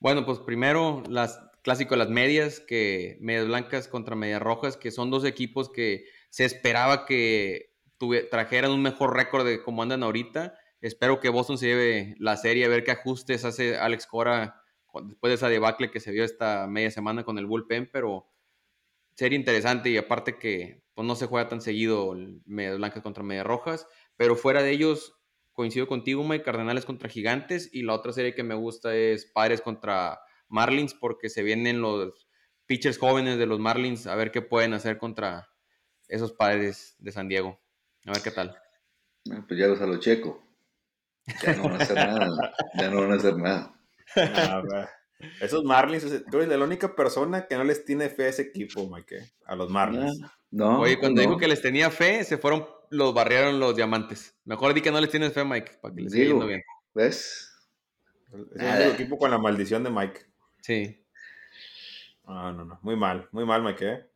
[0.00, 4.90] Bueno, pues primero, las clásico de las medias, que medias blancas contra medias rojas, que
[4.90, 7.74] son dos equipos que se esperaba que
[8.30, 10.54] trajeran un mejor récord de cómo andan ahorita.
[10.80, 14.62] Espero que Boston se lleve la serie, a ver qué ajustes hace Alex Cora
[15.04, 18.28] después de esa debacle que se vio esta media semana con el bullpen, pero
[19.14, 22.14] sería interesante y aparte que pues, no se juega tan seguido
[22.44, 23.86] medias blancas contra medias rojas,
[24.16, 25.14] pero fuera de ellos
[25.52, 29.60] coincido contigo, Mike, Cardenales contra Gigantes y la otra serie que me gusta es Padres
[29.60, 32.28] contra Marlins porque se vienen los
[32.66, 35.48] pitchers jóvenes de los Marlins a ver qué pueden hacer contra
[36.06, 37.60] esos Padres de San Diego.
[38.06, 38.56] A ver qué tal.
[39.24, 40.42] Pues ya los a lo checo.
[41.42, 42.54] Ya no van a hacer nada.
[42.78, 43.77] Ya no van a hacer nada.
[45.40, 48.88] Esos Marlins, tú eres la única persona que no les tiene fe a ese equipo,
[48.88, 50.20] Mike, a los Marlins.
[50.50, 54.36] No, Oye, cuando dijo que les tenía fe, se fueron, los barrieron los diamantes.
[54.44, 56.62] Mejor di que no les tienes fe, Mike, para que les siga yendo bien.
[56.94, 57.52] ¿Ves?
[58.54, 60.20] Es el equipo con la maldición de Mike.
[60.62, 61.04] Sí.
[62.24, 62.78] Ah, no, no.
[62.82, 63.88] Muy mal, muy mal, Mike.
[63.88, 64.06] ¿eh?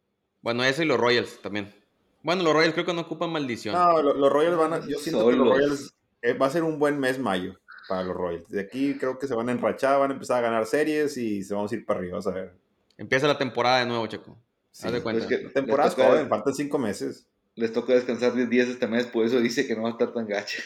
[0.41, 1.75] Bueno, eso y los Royals también.
[2.23, 3.75] Bueno, los Royals creo que no ocupan maldición.
[3.75, 4.87] No, los, Royals van a.
[4.87, 5.95] Yo siento que los Royals.
[6.21, 7.59] Eh, va a ser un buen mes mayo
[7.89, 8.49] para los Royals.
[8.49, 11.43] De aquí creo que se van a enrachar, van a empezar a ganar series y
[11.43, 12.13] se vamos a ir para arriba.
[12.13, 12.53] Vamos a ver.
[12.97, 14.39] Empieza la temporada de nuevo, Checo.
[14.83, 15.27] Haz de cuenta.
[15.35, 17.27] Es temporada joven, faltan cinco meses.
[17.55, 20.13] Les toca descansar 10 días este mes, por eso dice que no va a estar
[20.13, 20.63] tan gacha.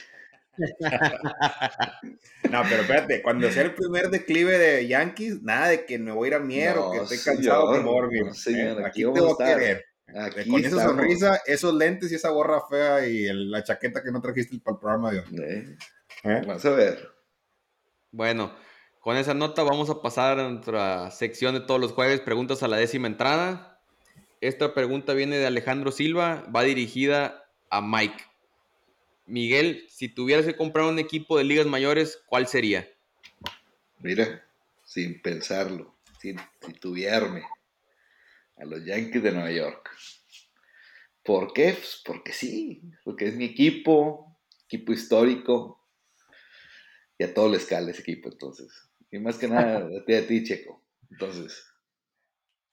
[2.50, 6.26] no, pero espérate, cuando sea el primer declive de Yankees, nada de que me voy
[6.26, 8.28] a ir a mier o que estoy cansado de Morgan.
[8.28, 8.76] ¿eh?
[8.84, 9.84] aquí, te voy a querer.
[10.48, 14.58] Con esa sonrisa, esos lentes y esa gorra fea y la chaqueta que no trajiste
[14.60, 15.26] para el programa de hoy.
[15.42, 15.76] Eh,
[16.26, 16.42] ¿Eh?
[16.44, 17.08] Vamos a ver.
[18.10, 18.52] Bueno,
[19.00, 22.68] con esa nota vamos a pasar a nuestra sección de todos los jueves, preguntas a
[22.68, 23.80] la décima entrada.
[24.40, 28.24] Esta pregunta viene de Alejandro Silva, va dirigida a Mike.
[29.26, 32.88] Miguel, si tuvieras que comprar un equipo de ligas mayores, ¿cuál sería?
[34.00, 34.44] Mira,
[34.84, 37.44] sin pensarlo, sin titubearme,
[38.56, 39.90] a los Yankees de Nueva York.
[41.24, 41.72] ¿Por qué?
[41.74, 45.85] Pues porque sí, porque es mi equipo, equipo histórico,
[47.18, 48.68] y a todos les cala ese equipo, entonces.
[49.10, 50.82] Y más que nada, a ti, a ti, Checo.
[51.10, 51.64] Entonces.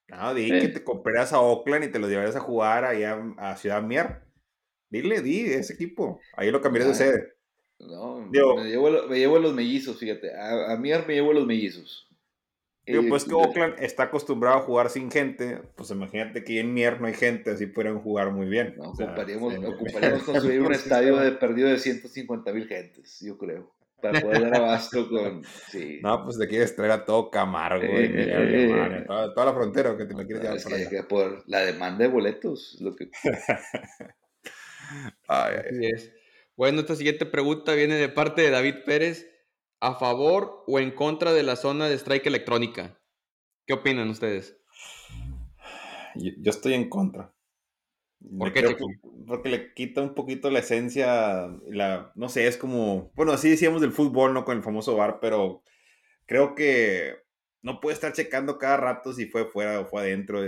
[0.09, 3.55] No, di que te compraras a Oakland y te lo llevarías a jugar allá a
[3.55, 4.21] Ciudad Mier.
[4.89, 6.19] Dile, di, ese equipo.
[6.35, 7.33] Ahí lo cambiaría de sede.
[7.79, 10.35] No, me, llevo, me, llevo, a los mellizos, fíjate.
[10.35, 12.07] A, a Mier me llevo a los mellizos.
[12.85, 16.99] Digo, pues que Oakland está acostumbrado a jugar sin gente, pues imagínate que en Mier
[16.99, 18.75] no hay gente, así pueden jugar muy bien.
[18.77, 19.53] No, ocuparíamos,
[20.25, 23.71] construir un estadio de perdido de 150 mil gentes, yo creo,
[24.03, 25.43] para poder dar abasto con...
[25.69, 25.99] Sí.
[26.03, 30.27] No, pues te quieres traer a todo Camargo, eh, toda, la frontera que te lo
[30.27, 33.09] quieres llevar es que, por la demanda de boletos, lo que...
[35.29, 35.55] ay,
[36.57, 39.25] Bueno, esta siguiente pregunta viene de parte de David Pérez
[39.79, 42.99] a favor o en contra de la zona de strike electrónica.
[43.65, 44.57] ¿Qué opinan ustedes?
[46.15, 47.33] Yo, estoy en contra.
[48.37, 48.75] ¿Por qué,
[49.27, 53.81] Porque le quita un poquito la esencia, la, no sé, es como, bueno, así decíamos
[53.81, 54.45] del fútbol, ¿no?
[54.45, 55.61] Con el famoso bar, pero
[56.25, 57.15] creo que
[57.61, 60.41] no puede estar checando cada rato si fue fuera o fue adentro.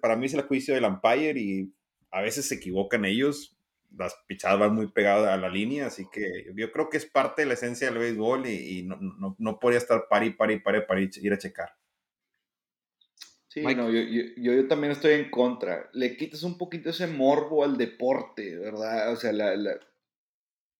[0.00, 1.72] para mí es el juicio del umpire y
[2.10, 3.58] a veces se equivocan ellos
[3.96, 7.42] las pichadas van muy pegadas a la línea, así que yo creo que es parte
[7.42, 11.00] de la esencia del béisbol y, no, no, no, podría estar pari, pari, pari, para
[11.00, 11.70] ir a checar.
[13.66, 15.88] Sí, no, yo, yo, yo, también estoy en contra.
[15.92, 19.12] Le quitas un poquito ese morbo al deporte, ¿verdad?
[19.12, 19.78] O sea, la, la,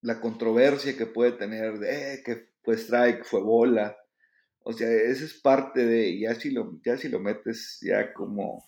[0.03, 3.97] la controversia que puede tener de eh, que fue strike, fue bola.
[4.63, 8.65] O sea, esa es parte de, ya si lo, ya si lo metes, ya como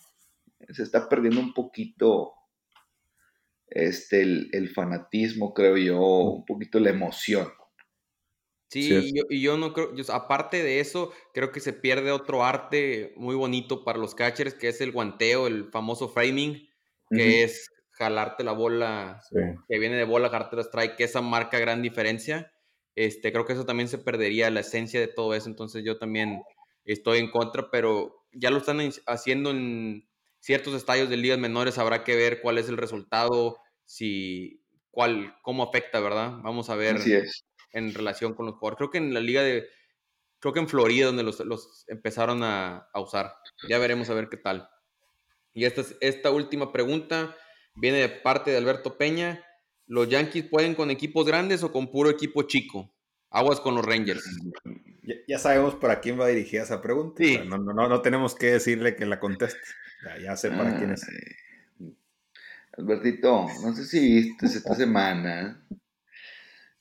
[0.69, 2.35] se está perdiendo un poquito
[3.67, 7.49] este, el, fanatismo, creo yo, un poquito la emoción.
[8.71, 13.35] Sí, y, yo, no creo, aparte de eso, creo que se pierde otro arte muy
[13.35, 16.69] bonito para los catchers, que es el guanteo, el famoso framing,
[17.11, 19.21] que es jalarte la bola,
[19.69, 22.53] que viene de bola, jalarte strike, que esa marca gran diferencia.
[22.95, 26.41] Este, creo que eso también se perdería la esencia de todo eso, entonces yo también
[26.85, 30.09] estoy en contra, pero ya lo están haciendo en
[30.39, 34.63] ciertos estadios de ligas menores habrá que ver cuál es el resultado, si,
[34.93, 36.39] cuál, cómo afecta, ¿verdad?
[36.43, 37.01] Vamos a ver
[37.73, 38.79] en relación con los jugadores.
[38.79, 39.69] Creo que en la liga de,
[40.39, 43.35] creo que en Florida donde los, los empezaron a, a, usar.
[43.69, 44.69] Ya veremos a ver qué tal.
[45.53, 47.37] Y esta, esta última pregunta
[47.75, 49.45] viene de parte de Alberto Peña.
[49.87, 52.95] ¿Los Yankees pueden con equipos grandes o con puro equipo chico?
[53.31, 54.25] Aguas con los Rangers.
[55.27, 57.23] Ya, sabemos para quién va dirigida esa pregunta.
[57.47, 59.61] no, no, no, tenemos que decirle que la conteste.
[60.23, 61.07] Ya, sé para quién es.
[62.77, 65.67] Albertito, no sé si viste esta semana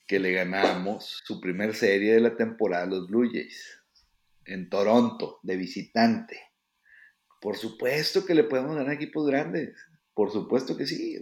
[0.10, 3.80] que le ganamos su primer serie de la temporada a los Blue Jays
[4.44, 6.40] en Toronto, de visitante.
[7.40, 9.76] Por supuesto que le podemos ganar equipos grandes.
[10.16, 11.22] Por supuesto que sí.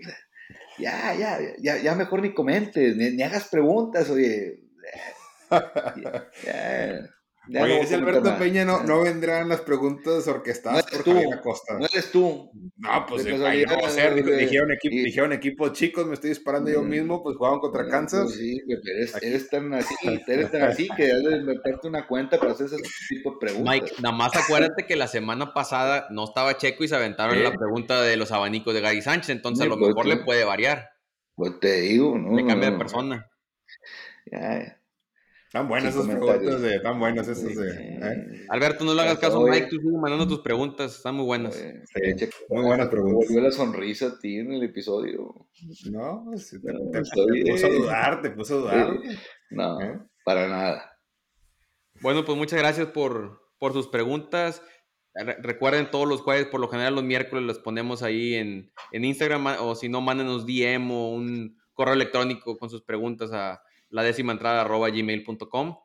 [0.79, 4.63] ya, ya, ya, ya mejor ni comentes, ni, hagas preguntas, oye.
[6.45, 7.09] ya.
[7.49, 11.79] Oye, ese Alberto Peña no, no vendrán las preguntas orquestadas por tú, Javier Acosta.
[11.79, 12.51] No eres tú.
[12.75, 14.15] No, pues no va a ser.
[14.15, 16.89] Dijeron, equipo, dijeron equipos chicos, me estoy disparando yo mm.
[16.89, 18.31] mismo, pues jugaban contra pues Kansas.
[18.33, 19.95] sí, eres, eres, tan así,
[20.27, 22.77] eres tan así que debes meterte una cuenta para hacer ese
[23.09, 23.73] tipo de preguntas.
[23.73, 27.53] Mike, nada más acuérdate que la semana pasada no estaba Checo y se aventaron la
[27.53, 30.89] pregunta de los abanicos de Gary Sánchez, entonces a lo pues mejor le puede variar.
[31.35, 32.35] Pues te digo, ¿no?
[32.35, 33.29] Le cambia de persona.
[34.31, 34.76] Ya,
[35.51, 37.71] Tan buenas esas preguntas de, tan buenas esas de.
[37.71, 38.45] ¿eh?
[38.49, 41.55] Alberto, no le hagas caso a Mike, tú sigue mandando tus preguntas, están muy buenas.
[41.55, 43.29] Sí, muy buenas preguntas.
[43.29, 45.47] Volvió la sonrisa a ti en el episodio.
[45.89, 48.99] No, te, te, puso a dudar, te puso a dudar.
[49.51, 49.99] No, ¿Eh?
[50.25, 50.99] para nada.
[52.01, 54.61] Bueno, pues muchas gracias por, por sus preguntas.
[55.39, 59.47] Recuerden todos los jueves, por lo general los miércoles los ponemos ahí en, en Instagram
[59.61, 64.33] o si no, mándenos DM o un correo electrónico con sus preguntas a la décima
[64.33, 65.79] entrada arroba gmail.com.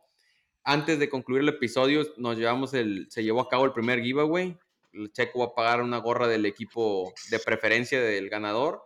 [0.65, 4.57] Antes de concluir el episodio, nos llevamos el, se llevó a cabo el primer giveaway.
[4.93, 8.83] El Checo va a pagar una gorra del equipo de preferencia del ganador.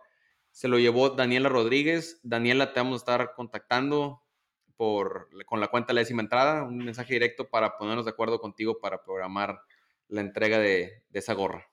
[0.51, 2.19] Se lo llevó Daniela Rodríguez.
[2.23, 4.23] Daniela, te vamos a estar contactando
[4.77, 8.39] por, con la cuenta de la décima entrada, un mensaje directo para ponernos de acuerdo
[8.39, 9.59] contigo para programar
[10.07, 11.69] la entrega de, esa gorra.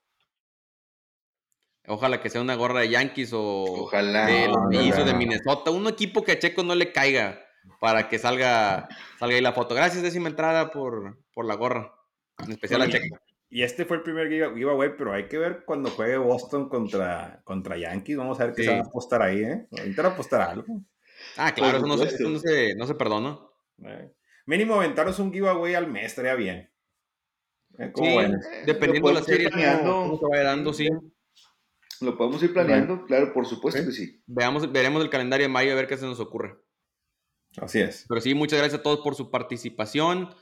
[1.87, 4.27] Ojalá que sea una gorra de Yankees o Ojalá.
[4.27, 7.45] de los de Minnesota, un equipo que a Checo no le caiga
[7.79, 9.75] para que salga, salga ahí la foto.
[9.75, 11.95] Gracias, décima entrada, por, por la gorra,
[12.45, 13.19] en especial a Checo.
[13.51, 17.77] Y este fue el primer giveaway, pero hay que ver cuando juegue Boston contra, contra
[17.77, 18.17] Yankees.
[18.17, 19.67] Vamos a ver qué se va a apostar ahí, ¿eh?
[19.71, 20.81] Intentar apostar algo.
[21.37, 21.97] Ah, claro, eso no
[22.41, 23.39] se, no, se, perdona.
[23.85, 24.11] Eh,
[24.47, 26.71] mínimo aventaros un giveaway al mes, estaría bien.
[27.79, 28.17] Eh, sí,
[28.67, 30.89] dependiendo de la serie, cómo se vaya dando, sí.
[32.01, 34.23] Lo podemos ir planeando, claro, por supuesto que sí.
[34.27, 36.57] Veamos, veremos el calendario de mayo a ver qué se nos ocurre.
[37.57, 38.05] Así es.
[38.09, 40.35] Pero sí, muchas gracias a todos por su participación.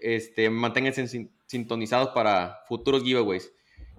[0.00, 3.52] Este, manténganse sintonizados para futuros giveaways.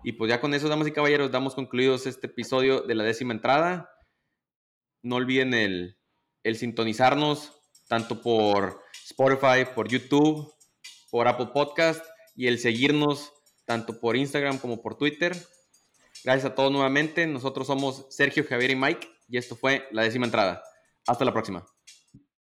[0.03, 3.33] Y pues ya con eso, damas y caballeros, damos concluidos este episodio de la décima
[3.33, 3.89] entrada.
[5.01, 5.97] No olviden el,
[6.43, 7.53] el sintonizarnos
[7.87, 10.53] tanto por Spotify, por YouTube,
[11.09, 13.31] por Apple Podcast y el seguirnos
[13.65, 15.35] tanto por Instagram como por Twitter.
[16.25, 17.27] Gracias a todos nuevamente.
[17.27, 20.63] Nosotros somos Sergio, Javier y Mike y esto fue la décima entrada.
[21.05, 21.63] Hasta la próxima.